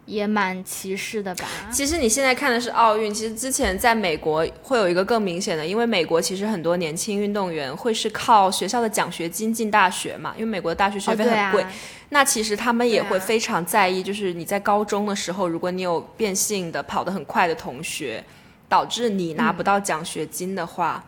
[0.06, 1.44] 也蛮歧视的吧？
[1.70, 11.62] 其实你现在看的是奥运，其实之前在美国会有一个更明显的，因为美国其实很多年轻运动员会是靠学校的奖学金进大学嘛，因为美国的大学学哦，费很贵。
[11.62, 11.72] 啊，
[12.10, 18.24] 那其实他们也会非常在意，就是你在高中的时候，如果你有变性的跑得很快的同学，
[18.68, 21.04] 导致你拿不到奖学金的话，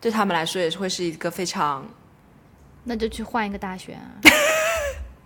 [0.00, 1.86] 对他们来说也是会是一个非常，
[2.84, 4.00] 那就去换一个大学啊。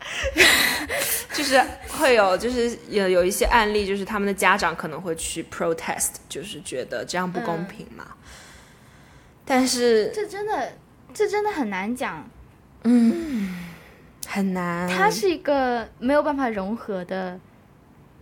[1.32, 8.06] 就是会有就是有有一些案例，就是他们的家长可能会去 protest，就是觉得这样不公平嘛。
[9.44, 10.72] 但是这真的，
[11.14, 12.28] 这真的很难讲。
[12.84, 13.66] 嗯
[14.26, 14.88] 很难。
[14.88, 17.38] 它是一个没有办法融合的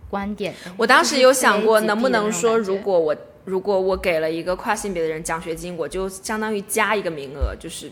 [0.09, 0.53] 观点。
[0.77, 3.15] 我当时有想过，能不能说如果我
[3.45, 7.91] 如果我给了一个跨性别的人奖学金，我就相当于加一个名额，就是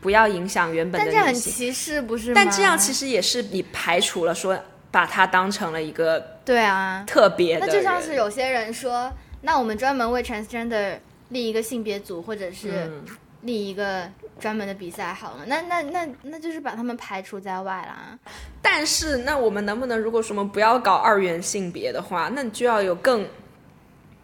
[0.00, 1.34] 不要影响原本的但这样很。
[1.34, 2.32] 歧视，不是吗？
[2.34, 4.58] 但这样其实也是你排除了说
[4.90, 10.98] 把它当成了一个对啊，特别的那，就像是有些人说，那我们专门为 transgender
[11.28, 13.04] 立一个性别组，或者是嗯
[13.42, 14.06] 立一个
[14.38, 18.18] 专门的比赛好了，那那那那就是把他们排除在外啦。
[18.60, 23.26] 但是，那我们能不能，如果说我们不要搞二元性别的话，那你就要有更，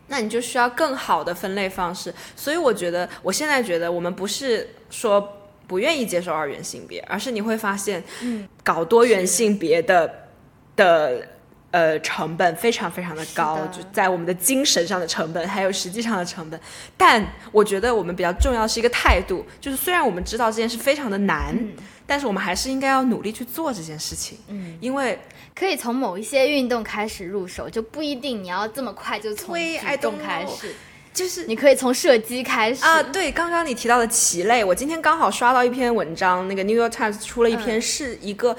[0.09, 2.13] 那你就需要更好的分类方式。
[2.35, 10.29] 所以，我觉得，我现在觉得，我们不是说不愿意接受二元性别，而是你会发现，嗯，搞多元性别的
[10.77, 11.27] 的
[11.71, 13.69] 呃成本非常非常的高，的。
[13.69, 16.61] 就在我们的精神上的成本，还有实际上的成本。
[16.97, 21.73] 但我觉得我们比较重要的是一个态度，就是虽然我们知道这件事非常的难，嗯。
[22.09, 25.19] 但是我们还是应该要努力去做这件事情，嗯，因为
[25.57, 30.73] 可以从某一些运动开始入手，就不一定你要这么快就从对，I 举重开始，
[31.17, 38.55] 就是你可以从射击开始啊，对，刚刚你提到的棋类，我今天刚好刷到一篇文章，那个 New York Times 出了一篇，嗯是一个。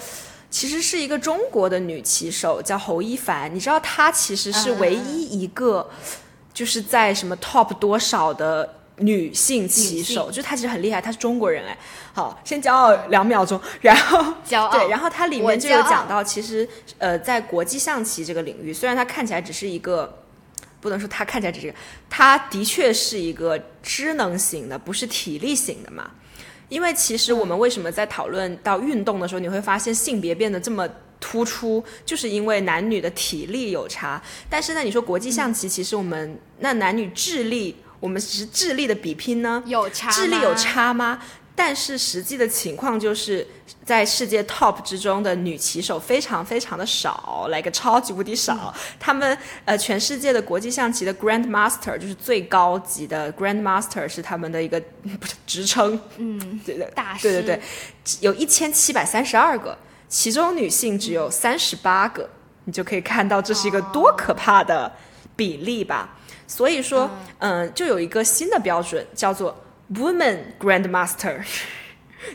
[0.50, 3.54] 其实是一个中国的女棋手，叫侯一凡。
[3.54, 5.88] 你知道她其实是唯一一个，
[6.54, 8.68] 就是在什么 top 多少的
[9.00, 11.78] 女性棋手，就她其实很厉害，她是中国人哎。
[12.14, 14.80] 好，先骄傲两秒钟，然后骄傲。
[14.80, 20.24] 对，然后它里面就有讲到，其实呃，在国际象棋这个领域，虽然它看起来只是一个，
[20.80, 21.76] 不能说他看起来只是一个，
[22.10, 26.12] 它的确是一个知能型的，不是体力型的嘛。
[26.70, 30.88] 因为其实我们为什么在讨论到运动的时候，你会发现性别变得这么
[31.20, 34.22] 突出，就是因为男女的体力有差。
[34.50, 40.54] 但是呢，你说国际象棋，其实我们那男女智力，我们只是智力的比拼呢，有差，智力有。
[40.56, 41.20] 差吗？
[41.60, 43.46] 但是实际的情况就是
[43.84, 48.72] 在世界 top 之中的女棋手非常非常的少，来个超级无敌少。
[49.00, 49.36] 他们
[49.66, 54.80] 呃，全世界的国际象棋的 Grand Master 就是最高级的 Grand Master 是他们的一个
[55.20, 57.24] 不是职称，嗯，对对大师。
[57.24, 57.62] 对对对，
[58.20, 59.76] 有一千七百三十二个，
[60.08, 62.30] 其中女性只有三十八个，
[62.66, 64.92] 你就可以看到这是一个多可怕的
[65.36, 66.16] 比例吧。
[66.46, 69.54] 所以说，嗯、就有一个新的标准叫做
[69.94, 71.44] Woman Grandmaster，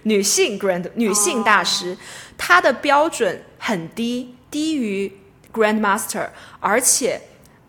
[0.05, 1.96] 女性 Grand 女性大师，
[2.36, 5.12] 她的标准很低，低于
[5.53, 6.28] Grandmaster，
[6.61, 7.20] 而且。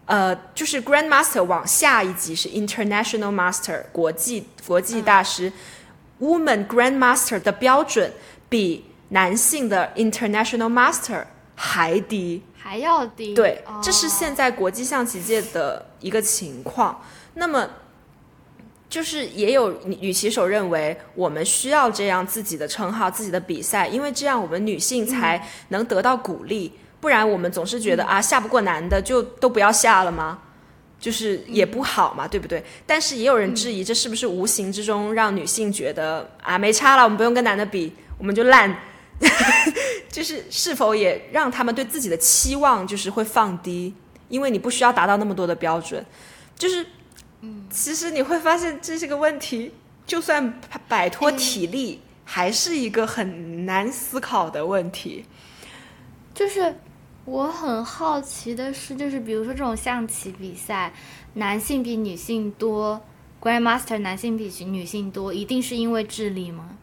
[0.06, 5.50] 呃，就是 Grandmaster 往下一级是 International Master 国际国际大师、
[6.20, 8.12] w o m a n Grandmaster 的标准
[8.50, 11.24] 比男性的 International Master
[11.56, 12.44] 还低。
[12.54, 13.34] 还要低。
[13.34, 17.02] 对，哦这是现在国际象棋界的一个情况。
[17.36, 17.66] 那么，
[18.94, 26.72] 就是也有女女棋手认为，我们需要这样自己的称号、自己的比赛，因为这样我们女性才能得到鼓励。
[27.02, 30.38] 不然我们总是觉得、啊，下不过男的就都不要下了吗？
[31.00, 32.64] 就是也不好嘛，对不对？
[32.86, 38.78] 但是也有人质疑，这是不是无形之中让女性觉得啊，没差了，我们不用跟男的比，我们就烂。
[40.12, 43.92] 就是是否也让他们对自己的期望就是会放低，
[44.30, 46.06] 因为你不需要达到那么多的标准，
[46.56, 46.86] 就是，
[47.70, 49.72] 其实你会发现这是个问题，
[50.06, 55.26] 就算摆脱体力，还是一个很难思考的问题。
[56.34, 56.76] 就是
[57.26, 60.94] 我很好奇的是，就是比如说这种象棋比赛，
[61.34, 63.02] 男性比女性多
[63.42, 66.78] ，Grandmaster 男性比女性多，一定是因为智力吗？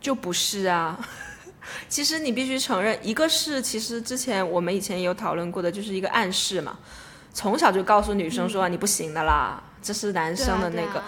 [0.00, 0.98] 就不是啊。
[1.88, 6.78] 其实你必须承认，一个是其实之前我们以前也有讨论过的，就是一个暗示嘛，
[7.32, 11.04] 从小就告诉女生说、你不行的啦，这是男生的那个。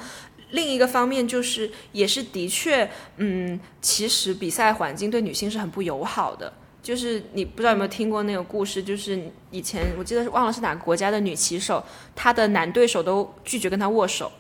[0.51, 6.53] 另一个方面就是，也是的确，嗯，其实比赛环境对女性是很不友好的。
[6.81, 9.21] 就是你不知道有没有听过那个故事，就是
[9.51, 14.31] 以前我记得是忘了是哪个国家的女棋手，她的男对手都拒绝跟她握手，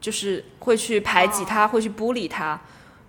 [0.00, 2.60] 就是会去排挤她，会去孤立她。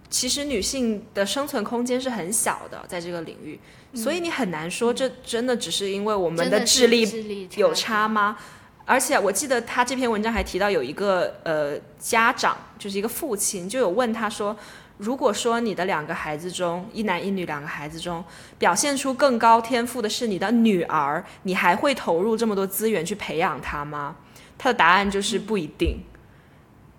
[0.08, 3.60] 其实女性的生存空间是很小的，在这个领域，
[3.96, 8.38] 所以你很难说这真的只是因为我们的智力有差吗？
[8.86, 14.56] 而且我记得他这篇文章还提到有一个呃家长，就是一个父亲，就有问他说，
[14.98, 18.24] 如果说你的两个孩子中，一男一女两个孩子中，
[18.60, 24.16] 表现出更高天赋的是你的女儿，你还会投入这么多资源去培养她吗？
[24.58, 26.00] 他的答案就是不一定。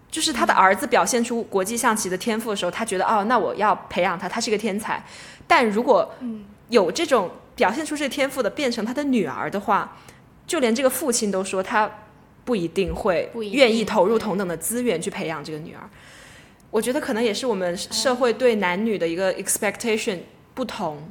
[0.09, 5.05] 就是他的儿子表现出国际象棋的天赋的时候，他觉得哦，那我要培养他，他是个天才。
[5.47, 6.11] 但如果
[6.69, 9.97] 有这种表现出这个天赋的变成他的女儿的话，
[10.47, 11.91] 就连这个父亲都说他
[12.45, 15.81] 不一定会愿意投入同等的资源去培养这个女儿。
[16.71, 20.19] 我觉得可能也是我们社会对男女的一个 expectation
[20.55, 21.11] 不同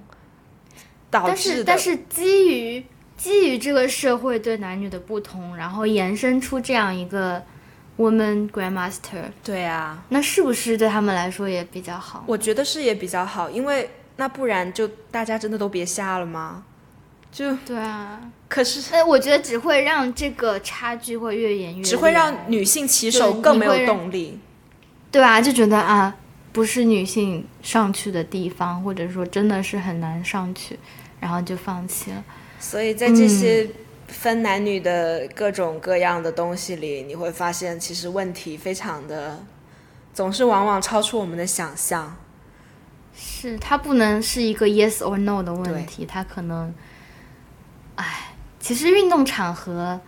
[1.09, 1.55] 导但致的。
[1.57, 2.85] 是但是基于
[3.17, 7.41] 基于这个社会对男女的不同，然后延伸出这样一个
[7.97, 12.23] woman grandmaster，对啊，那是不是对他们来说也比较好？
[12.27, 16.65] 我觉得是也比较好，因为那不然就大家真的都别下了吗？
[17.35, 18.17] 就对啊，
[18.47, 24.39] 可是哎，我觉得只会让这个差距会越演越，只会让女性骑手更没有动力。
[25.11, 26.15] 对啊，就觉得啊，
[26.53, 30.79] 不是女性上去的地方，或者说真的是很难上去，
[31.19, 32.23] 然后就放弃了。
[32.57, 33.67] 所以在这些
[34.07, 39.43] 分男女的各种各样的东西里，你会发现其实问题非常的，
[40.13, 42.15] 总是往往超出我们的想象。
[43.13, 46.73] 是它不能是一个 yes or no 的问题，它可能，
[47.95, 49.99] 哎，其实运动场合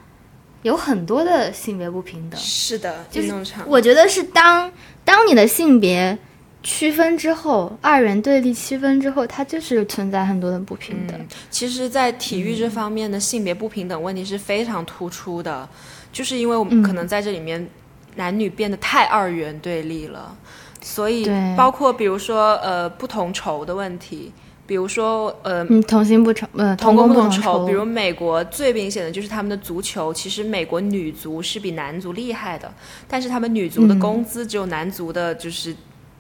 [0.64, 2.40] 有很多的性别不平等。
[2.40, 4.72] 是的，就是运动场我觉得是当
[5.04, 6.18] 当你的性别
[6.64, 11.18] 区分之后，二元对立区分之后，它就是存在很多的不平等。
[11.18, 15.70] 嗯，其实，在体育这方面的性别不平等问题是非常突出的，
[16.12, 17.70] 就是因为我们嗯可能在这里面
[18.16, 20.36] 男女变得太二元对立了，
[20.82, 24.34] 所以包括比如说呃不同酬的问题，
[24.68, 32.70] 比如说呃嗯，同薪不同，呃，同工不同酬，比如美国最明显的就是他们的足球，其实美国女足是比男足厉害的，
[33.08, 35.74] 但是他们女足的嗯工资只有男足的就是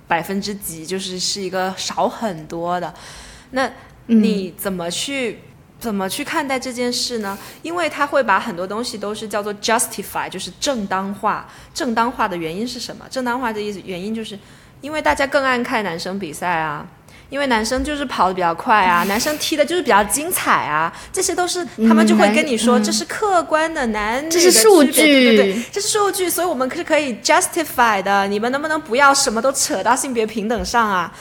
[0.08, 2.94] 百分之几，就是是一个少很多的。
[3.52, 3.68] 那
[4.08, 5.40] 嗯你怎么去、
[5.78, 7.38] 怎么去看待这件事呢？
[7.62, 11.46] 因为他会把很多东西都是叫做 justify，就是正当化。
[11.74, 13.06] 正当化的原因是什么？
[13.10, 14.40] 正当化的意思原因就是
[14.80, 16.88] 因为大家更爱看男生比赛啊。
[17.30, 28.28] 因为男生就是跑得比较快啊， 男生踢的就是比较精彩啊，这些都是他们就会跟你说，嗯这是客观的男女的这是数区别对对对这是数据，所以我们是可以 justify 的。
[28.28, 31.14] 你们能不能不要什么都扯到性别平等上啊？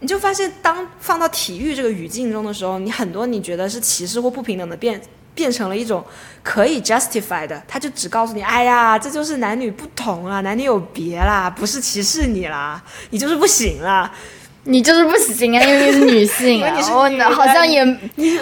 [0.00, 5.00] 你就发现，当放到体育这个语境中的时候，你很多你觉得是歧视或不平等的变
[5.34, 6.04] 变成了一种
[6.42, 14.10] 可以 justify 的，他就只告诉你，哎呀，这就是男女不同啊，男女有别啦，不是歧视你啦，你就是不行啦。
[14.64, 17.84] 你就是不行啊，因为你是女性我好像也，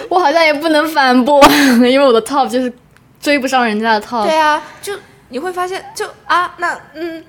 [0.09, 1.41] 我好像也不能反驳，
[1.77, 2.71] 因为我的 top 就是
[3.21, 4.23] 追不上人家的 top。
[4.23, 4.93] 对啊，就
[5.29, 7.23] 你会发现，就啊，那嗯。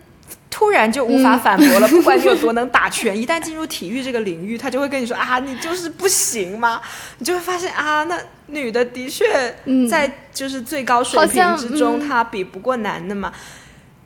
[0.53, 6.81] 突然就无法 反驳了，不管你有多能打拳，一旦进入体育这个领域，他就会跟你说啊，你就是不行吗？
[7.19, 8.19] 你就会发现啊，那
[8.49, 9.25] 女的的确
[9.67, 13.33] 嗯在就是最高水平之中，嗯她比不过男的嘛。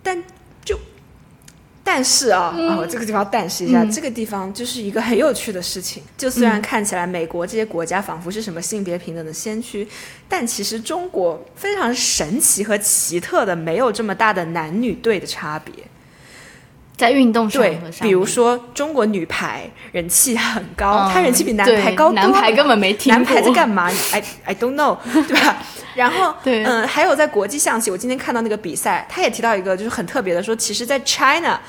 [0.03, 0.25] 但就
[1.87, 6.03] 但是啊，啊，我这个地方要但是一下，嗯这个地方就是一个很有趣的事情。
[6.17, 9.87] 就虽然看起来美国这些国家仿佛是什么性别平等的先驱，
[10.27, 15.73] 但其实中国非常神奇和奇特的，没有这么大的男女队的差别。
[16.97, 22.23] 在运动场对合，上，比如说中国女排人气很高，嗯她人气比男排高多了。
[22.23, 23.91] 男排根本没听过男排在干嘛？
[24.13, 25.57] I I don't know，对吧？
[25.95, 31.61] 然后，对嗯，还有在国际象棋，我今天看到那个比赛，他也提到一个就是很特别的，说其实，在 China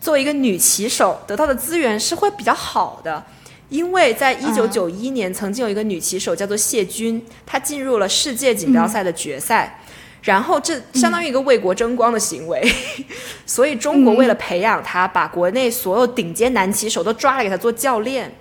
[0.00, 3.24] 作为一个女棋手得到的资源是会比较好的。
[3.68, 9.80] 因为在一九九一年，曾经有一个女棋手叫做谢军，她进入了世界锦标赛的决赛，
[10.26, 12.60] 然后这相当于一个为国争光的行为，
[13.46, 18.34] 所以中国为了培养她，把国内所有顶尖男棋手都抓来给她做教练，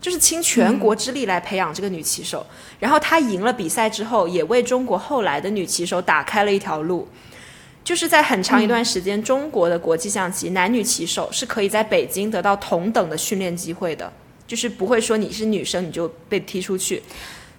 [0.00, 2.46] 就是倾全国之力来培养这个女棋手。
[2.78, 7.08] 然后她赢了比赛之后，也为中国后来的女棋手打开了一条路。
[7.82, 14.12] 就是在很长一段时间，中国的国际象棋男女棋手是可以在北京得到同等的训练机会的，
[14.46, 17.02] 就是不会说你是女生你就被踢出去。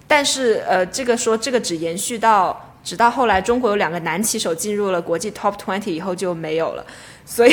[0.06, 6.82] 但是呃，这个说这个只延续到直到后来中国有两个男棋手进入了国际 top twenty 以后就没有了，
[7.26, 7.52] 所以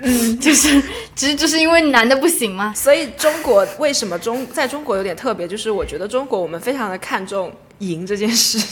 [0.00, 0.80] 嗯，就是
[1.16, 2.72] 其实就是因为男的不行吗。
[2.78, 8.64] 所以中国为什么中在中国有点特别，就是我觉得中国我们非常的看重赢这件事，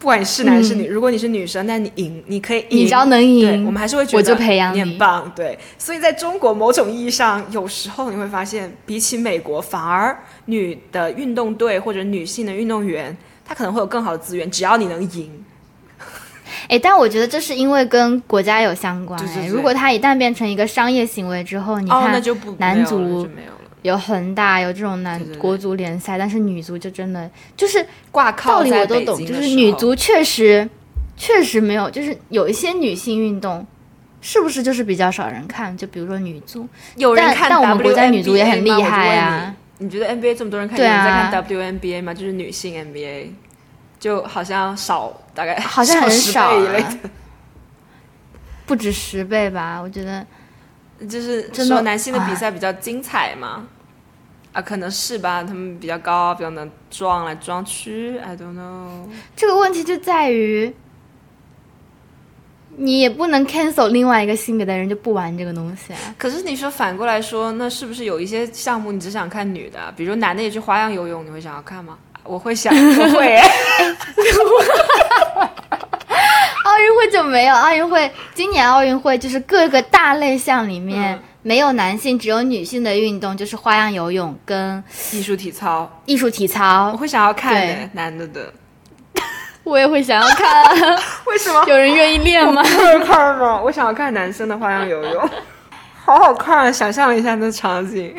[0.00, 5.56] 不管你是男是女，如果你是女生，那你赢你可以赢，你只要能赢，我们还是会觉得我就培养你你很棒，对。
[5.78, 13.16] 所以在中国某种意义上，有时候你会发现，比起美国，反而女的运动队或者女性的运动员，
[13.46, 15.44] 她可能会有更好的资源，只要你能赢。
[16.68, 19.18] 哎，但我觉得这是因为跟国家有相关。
[19.20, 22.22] 对对对哎如果它一旦变成一个商业行为之后，你看
[22.58, 22.98] 男足
[23.34, 30.68] 没有了，有恒大有这种男国足联赛，但是女足就真的就是挂道理我都懂，就是女足确实
[31.16, 33.66] 确实没有，就是有一些女性运动。
[34.22, 35.76] 是不是就是比较少人看？
[35.76, 42.12] 就比如说女足，但有人看但我们国家女足也很厉害啊你你觉得 NBA 这么多人看，对有人在啊看 WNBA 吗？
[42.12, 43.30] 就是女性 NBA，
[43.98, 47.10] 就好像少大概 好像很10少啊一类的。
[48.66, 49.78] 不止十倍吧？
[49.80, 50.26] 我觉得
[51.08, 53.66] 就是说男性的比哎赛比较精彩嘛？
[54.52, 58.18] 啊，可能是吧，他们比较高，比较能撞来撞去。
[58.18, 59.06] I don't know。
[59.36, 60.74] 这个问题就在于，
[62.78, 65.98] 你也不能 cancel 另外一个性别的人就不玩这个东西啊。
[66.18, 69.78] 可是你说反过来说，那是不是有一些项目你只想看女的？
[69.96, 71.96] 比如男的也去花样游泳，你会想要看吗？
[72.22, 73.40] 我会想， 我会。
[76.64, 85.90] 奥运会就没有奥运会，今年奥运会就是各个大类项里面没有男性，只有女性的运动，就是花样游泳跟艺术体操。
[86.04, 88.52] 艺术体操，我会想要看的，男的的。
[89.66, 90.72] 我也会想要看，
[91.26, 91.64] 为什么？
[91.66, 92.62] 有人愿意练吗？
[92.62, 93.60] 会看吗？
[93.60, 95.28] 我想要看男生的花样游泳，
[96.04, 98.14] 好好看，想象一下那场景。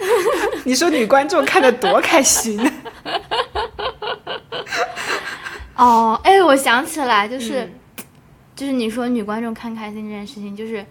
[0.64, 2.58] 你说女观众看的多开心？
[5.76, 7.70] 哦，哎，我想起来，就是，
[8.56, 10.84] 就是你说女观众看开心这件事情，就是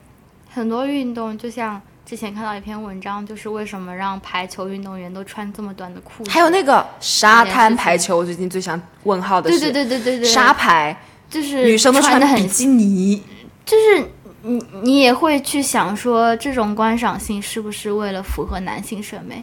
[0.53, 1.82] 很多运动，就像
[2.12, 6.30] 之前看到一篇文章，就是为什么让排球运动员都穿这么短的裤子？
[6.30, 10.93] 还有那个沙滩排球，我最近最想问号的是，对对对对对对，沙排，
[11.30, 13.24] 就是女生都穿的很比基尼，
[13.66, 19.41] 就是你你也会去想说，这种观赏性是不是为了符合男性审美？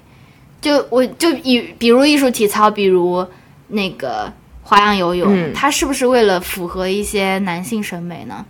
[0.60, 3.26] 就我就以比如艺术体操，比如
[3.68, 4.30] 那个。
[4.60, 8.44] 花样游泳，它是不是为了符合一些男性审美呢？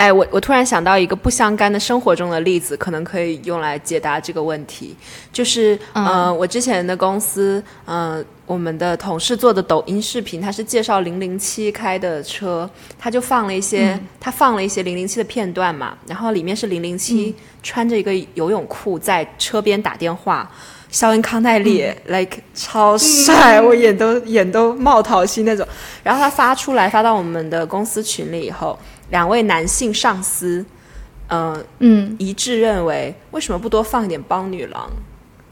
[0.00, 4.96] 哎，我我突然想到一个不相干的生活中的例子，可能可以用来解答这个问题。
[5.30, 20.50] 就是，嗯，我之前的公司，嗯，我们的同事做的抖音视频，他是介绍零零七开的车，他就放了一些，他放了一些零零七的片段嘛，然后里面是零零七穿着一个游泳裤在车边打电话。
[20.90, 25.64] 肖恩康奈利，like 超帅，我眼都眼都冒桃心那种。
[26.02, 28.76] 然后他发出来发到我们的公司群里以后，
[29.10, 30.64] 两位男性上司，
[31.28, 34.90] 嗯嗯，一致认为为什么不多放一点帮女郎，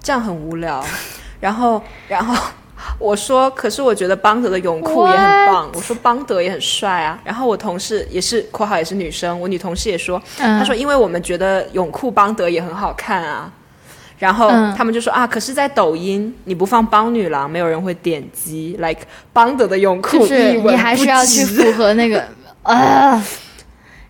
[0.03, 0.85] 这样很无聊。
[1.41, 2.35] 然后然后
[2.99, 5.71] 我说，可是我觉得邦德的泳裤也很棒。
[5.75, 7.19] 我说邦德也很帅啊。
[7.25, 13.53] 然后我同事也是（括号也是女生），我女同事也说，她说因为我们觉得泳裤邦德也很好看啊。
[14.19, 18.77] 然后他们就说啊，可是，在抖音你不放邦女郎，没有人会点击。
[18.81, 19.03] like
[19.33, 22.25] 邦德的泳裤，就是你还是要去符合那个
[22.65, 23.25] 啊，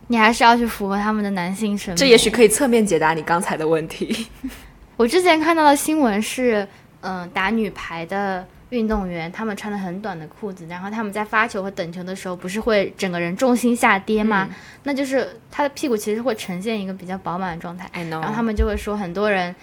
[0.09, 1.97] 你还是要去符合他们的男性审美。
[1.97, 4.27] 这也许可以侧面解答你刚才的问题。
[4.99, 6.67] 我之前看到的新闻是，
[7.01, 14.49] 嗯，打女排的运动员，他们穿的很短的裤子，然后他们在发球和等球的时候，不是会整个人重心下跌吗？
[14.83, 17.89] 那就是他的屁股其实会呈现一个比较饱满的状态。
[18.11, 19.55] 然后他们就会说，很多人。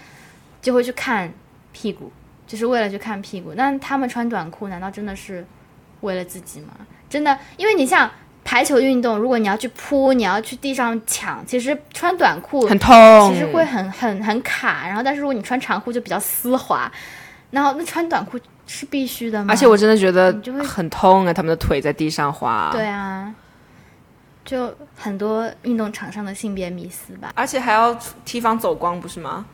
[0.61, 1.31] 就会去看
[1.73, 2.11] 屁股，
[2.47, 3.53] 就是为了去看屁股。
[3.55, 5.45] 那他们穿短裤，难道真的是
[6.01, 6.69] 为了自己吗？
[7.07, 8.09] 真的，因为你像
[8.45, 14.87] 排球运动，如果你要去扑，你要去地上抢，其实穿短裤很痛，其实会很很很卡。
[14.87, 16.89] 然后，但是如果你穿长裤就比较丝滑。
[17.49, 19.51] 然后，那穿短裤是必须的吗？
[19.51, 20.31] 而且我真的觉得
[20.63, 21.33] 很痛啊！
[21.33, 22.69] 他们的腿在地上滑。
[22.71, 23.33] 对啊，
[24.43, 27.31] 就很多运动场上的性别迷思吧。
[27.33, 29.45] 而且还要提防走光，不是吗？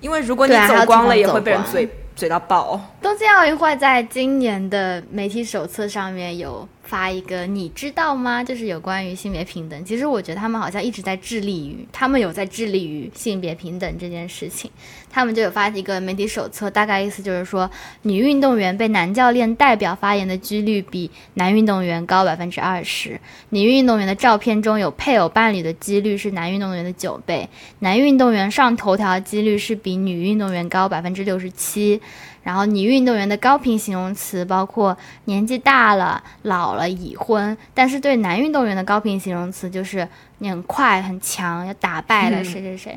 [0.00, 2.80] 因为如果你走光了，也会被人嘴嘴到爆。
[3.02, 6.68] 东京奥运会在今年的媒体手册上面有。
[6.86, 8.42] 发一个，你知道吗？
[8.42, 9.84] 就是有关于性别平等。
[9.84, 14.70] 其实我觉得他们好像一直在致力于，他们有在致力于性别平等这件事情。
[15.10, 17.70] 他们就有发一个媒体手册，大概意思就是说，
[18.02, 23.20] 女运动员被男教练代表发言的几率比男运动员高百分之二十。
[23.48, 27.48] 女运动员的照片中有配偶伴侣的几率是男运动员的九倍。
[27.80, 32.00] 男运动员上头条几率是比女运动员高百分之六十七。
[32.46, 37.58] 然后，女运动员的高频形容词包括年纪大了、老了、已婚。
[37.74, 40.06] 但是，对男运动员的高频形容词就是
[40.38, 42.96] 你很快、很强，要打败了谁谁谁。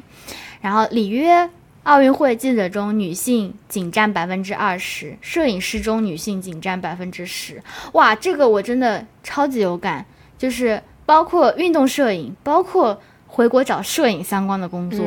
[0.61, 1.49] 然后，里约
[1.81, 7.59] 奥运会记者中女性仅占百分之二十，摄影师中女性仅占百分之十。
[7.93, 10.05] 哇，这个我真的超级有感，
[10.37, 15.03] 就是包括运动摄影，包括回国找摄影相关的工作，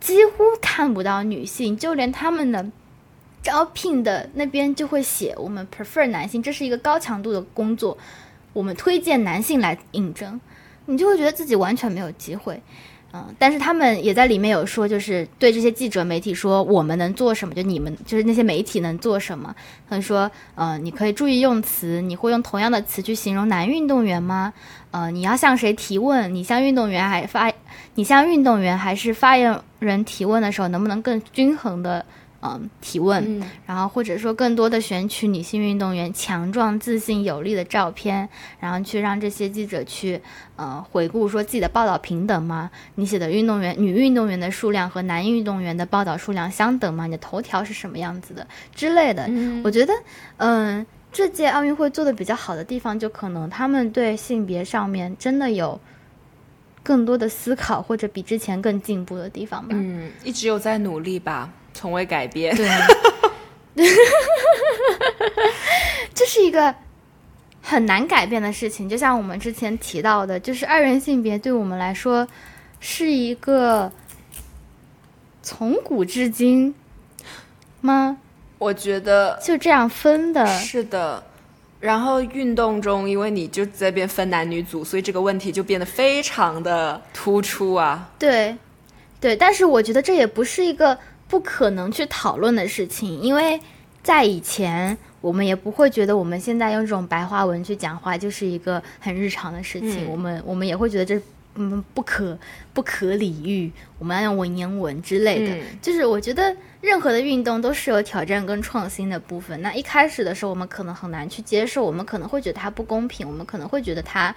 [0.00, 2.66] 几乎看不到女性，就连他们的。
[3.42, 7.96] 招聘的那边就会写，我们 prefer 男性，这是一个高强度的工作，
[8.52, 10.40] 我们推荐男性来应征，
[10.86, 12.60] 你就会觉得自己完全没有机会，
[13.12, 19.54] 嗯，但是他们也在里面有说，就是对这些记者媒体说，我们能做什么，就你们就是那些媒体能做什么，
[19.88, 24.52] 他说，呃，你可以注意用词，你会用同样的词去形容男运动员吗？
[24.90, 26.34] 呃，你要向谁提问？
[26.34, 27.52] 你向运动员还发，
[27.94, 32.04] 你向运动员还是发言人提问的时候，能不能更均衡的？
[32.40, 38.28] 嗯，提问，然后或者说更多的选取女性运动员强壮、自信、有力的照片，
[38.60, 40.20] 然后去让这些记者去
[40.54, 42.70] 呃回顾说自己的报道平等吗？
[42.94, 47.06] 你写的运动员女运动员的数量和男运动员的报道数量相等吗？
[47.06, 49.28] 你的头条是什么样子的之类的？
[49.64, 49.92] 我觉得，
[50.36, 55.80] 嗯，这届奥运会做的比较好的地方，就可能他们对性别上面真的有
[56.84, 59.70] 更多的思考，或者比之前更进步的地方吧。
[59.72, 62.56] 嗯，一直有在努力吧，从未改变。
[62.56, 62.68] 对，
[66.12, 66.74] 这是一个
[67.62, 68.88] 很难改变的事情。
[68.88, 72.26] 就像我们之前提到的，就是二元性别对我们来说
[72.80, 73.92] 是一个
[75.40, 76.74] 从古至今
[77.80, 78.16] 吗？
[78.58, 80.44] 我觉得就这样分的。
[80.46, 81.22] 是的。
[81.78, 88.10] 然后运动中，因为你就在边分男女组，所以这个问题就变得非常的突出啊。
[88.18, 88.56] 对，
[89.20, 90.98] 对，但是我觉得这也不是一个
[91.28, 93.60] 不可能去讨论的事情，因为
[94.02, 101.20] 在以前，我们也不会觉得我们现在用这种白话文去讲话就是一个很日常的事情，我们我们也会觉得这。
[101.60, 102.38] 嗯，不可
[102.72, 105.56] 不可理喻，我们要用文言文之类的。
[105.82, 109.60] 就是我觉得任何的运动都是有挑战跟创新的部分。
[109.60, 114.32] 那一开始的时候，我们可能很难去接受，我们可能会觉得它不公平，我们可能会觉得它，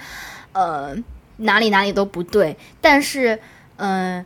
[0.54, 0.96] 呃，
[1.38, 2.58] 哪里哪里都不对。
[2.80, 3.38] 但是，
[3.76, 4.26] 嗯，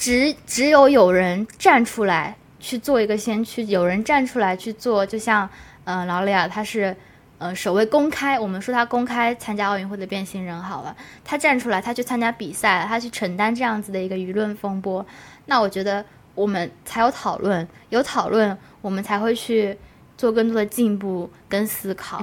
[0.00, 5.46] 只只有有人站出来去做一个先驱，有人站出来去做，就像，
[5.84, 6.96] 嗯，劳雷尔他是。
[7.40, 10.94] 呃，首位公开，我们说他公开参加奥运会的变性人好了，
[11.24, 15.06] 他站出来，他去参加比赛，他去承担这样子的一个舆论风波，
[15.46, 19.74] 那我觉得我们才有讨论，有讨论，我们才会去
[20.18, 22.22] 做更多的进步跟思考，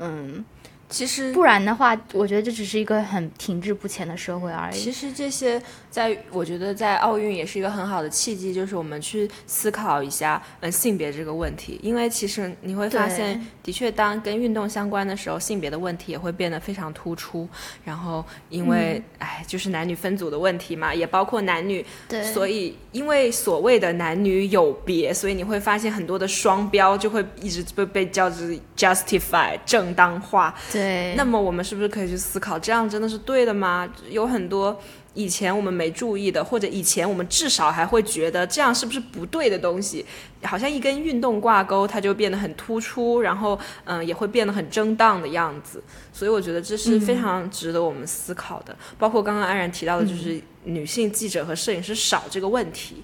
[0.00, 0.44] 嗯。
[0.90, 4.74] 其实不然的话，我觉得这只是一个很停滞不前的社会而已。
[4.74, 11.80] 其实这些，在我觉得在奥运也是一个很好的契机，就是我们去思考一下，嗯，性别这个问题。
[11.82, 17.48] 因为其实你会发现，的确，当跟运动相关的时候，性别的问题也会变得非常突出。
[17.84, 21.84] 然后，因为哎，就是男女分组的问题嘛，也包括男女。
[22.08, 22.22] 对。
[22.22, 30.54] 所以，因为所谓的男女有别，所以你会发现很多的双标就会一直被被叫做 justify 正当化。
[30.70, 33.88] 对，那么我们是不是可以去思考，这样真的是对的吗？
[34.10, 34.78] 有很多
[35.18, 40.06] 以前我们没注意的，或者以前我们至少还会觉得这样是不是不对的东西，
[40.44, 45.82] 好像一跟运动挂钩，它就变得很突出，然后嗯，也会变得很正当的样子。
[46.12, 48.76] 所以我觉得这是非常值得我们思考的。
[48.96, 53.02] 包括刚刚安然提到的，就是女性记者和摄影师少这个问题，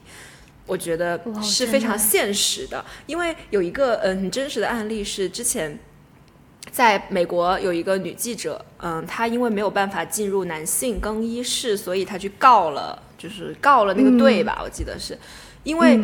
[0.66, 2.84] 我觉得是非常现实的。
[3.06, 5.76] 因为有一个嗯很真实的案例是之前。
[6.74, 15.16] 在美国有一个女记者，嗯，她因为没有办法进入男性更衣室，所以她去告了，就是告了那个队吧，我记得是，
[15.62, 16.00] 因为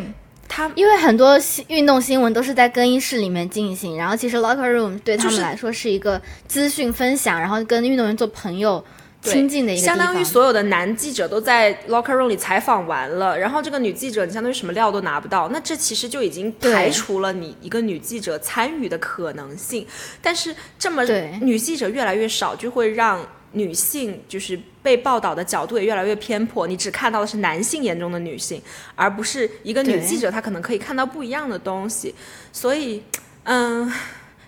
[0.49, 8.85] 她因为很多运动新闻都是在更衣室里面进行，然后其实 locker room 对他们来说是一个资讯分享，然后跟运动员做朋友。
[9.23, 19.87] 亲近的一个相当于所有的男记者都在 locker room 里采访完了，然后这个女记者你相当于什么料都拿不到，那这其实就已经排除了你一个女记者参与的可能性。
[20.23, 21.05] 但是这么
[21.43, 23.21] 女记者越来越少，就会让
[23.53, 28.62] 女性就是被报道的角度也越来越偏颇，你只看到的是男性眼中的女性，
[28.95, 32.14] 而不是一个女记者她可能可以看到不一样的东西。
[32.53, 33.03] 所以，
[33.45, 33.93] 嗯。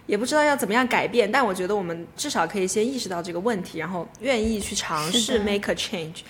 [0.07, 6.23] 也不知道要怎么样改变，但我觉得我们至少可以先意识到这个问题，然后愿意去尝试 make a change，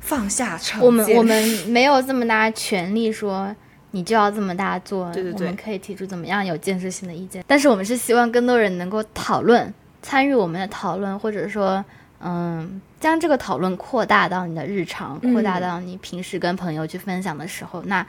[0.00, 0.86] 放下成见。
[0.86, 3.54] 我们我们没有这么大权利说
[3.90, 11.84] 你就要这么大做，对对对，我们可以提出怎么样有建设性的意见，但是我们是希望更多人能够讨论，参与我们的讨论，或者说，
[12.20, 18.04] 嗯，将这个讨论扩大到你的日常，扩大到你平时跟朋友去分享的时候，那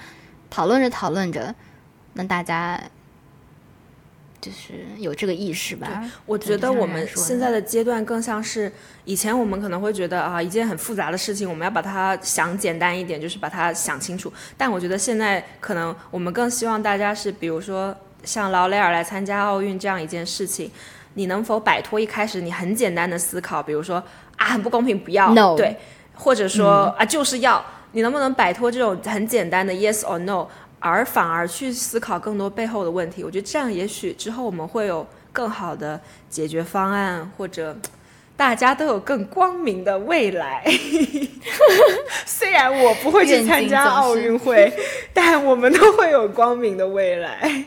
[0.49, 1.53] 讨论着讨论着，
[2.13, 2.81] 那大家。
[4.39, 6.03] 就是有这个意识吧。
[6.25, 8.71] 我觉得我们现在的阶段更像是
[9.03, 14.31] 以前，我们可能会觉得啊，一件很复杂的事情，我们要把它想简单一点，就是把它想清楚。
[14.55, 20.71] 但我觉得现在可能我们更希望大家是，比如说像劳雷尔来参加奥运这样一件事情，
[21.15, 24.01] 你能否摆脱一开始你很简单的思考，比如说
[24.35, 25.75] 啊很不公平，不要对，
[26.13, 30.47] 或者说啊就是要，你能不能摆脱这种很简单的 yes or no？
[30.79, 35.99] 而反而去思考更多背后的问题，我觉得这样也许之后我们会有更好的
[36.29, 37.75] 解决方案，或者
[38.35, 40.63] 大家都有更光明的未来。
[42.25, 44.71] 虽然我不会去参加奥运会，
[45.13, 47.65] 但我们都会有光明的未来。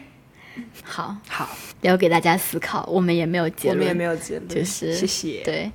[0.84, 1.48] 好好
[1.80, 5.70] 留给大家思考，我们也没有结论，我们也没有结论，就是谢谢，对。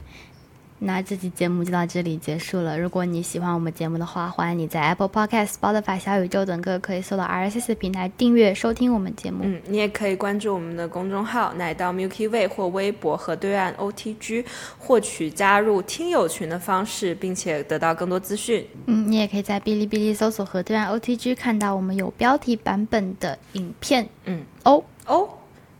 [0.77, 2.77] 那这期节目就到这里结束了。
[2.77, 9.39] 如果你喜欢我们节目的话，欢迎你在 Apple Podcast、Spotify、小宇宙等各个可以搜到 RSS 平台订阅收听我们节目。
[9.43, 14.45] 嗯，你也可以关注我们的公众号“奶到 Milky Way” 或微博和对岸 OTG，
[14.77, 18.67] 获取加入听友群的方式，并且得到更多资讯。
[18.87, 24.07] 嗯，你也可以在哔哩哔哩搜索“和对岸 OTG” 看到我们有标题版本的影片。
[24.25, 25.29] 嗯，哦哦。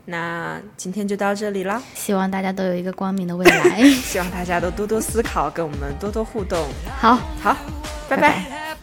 [0.06, 3.84] 那今天就到这里了，希望大家都有一个光明的未来。
[4.06, 6.64] 希望大家都多多思考，跟我们多多互动。
[7.00, 7.56] 好，好，
[8.08, 8.30] 拜拜拜。
[8.30, 8.76] 拜。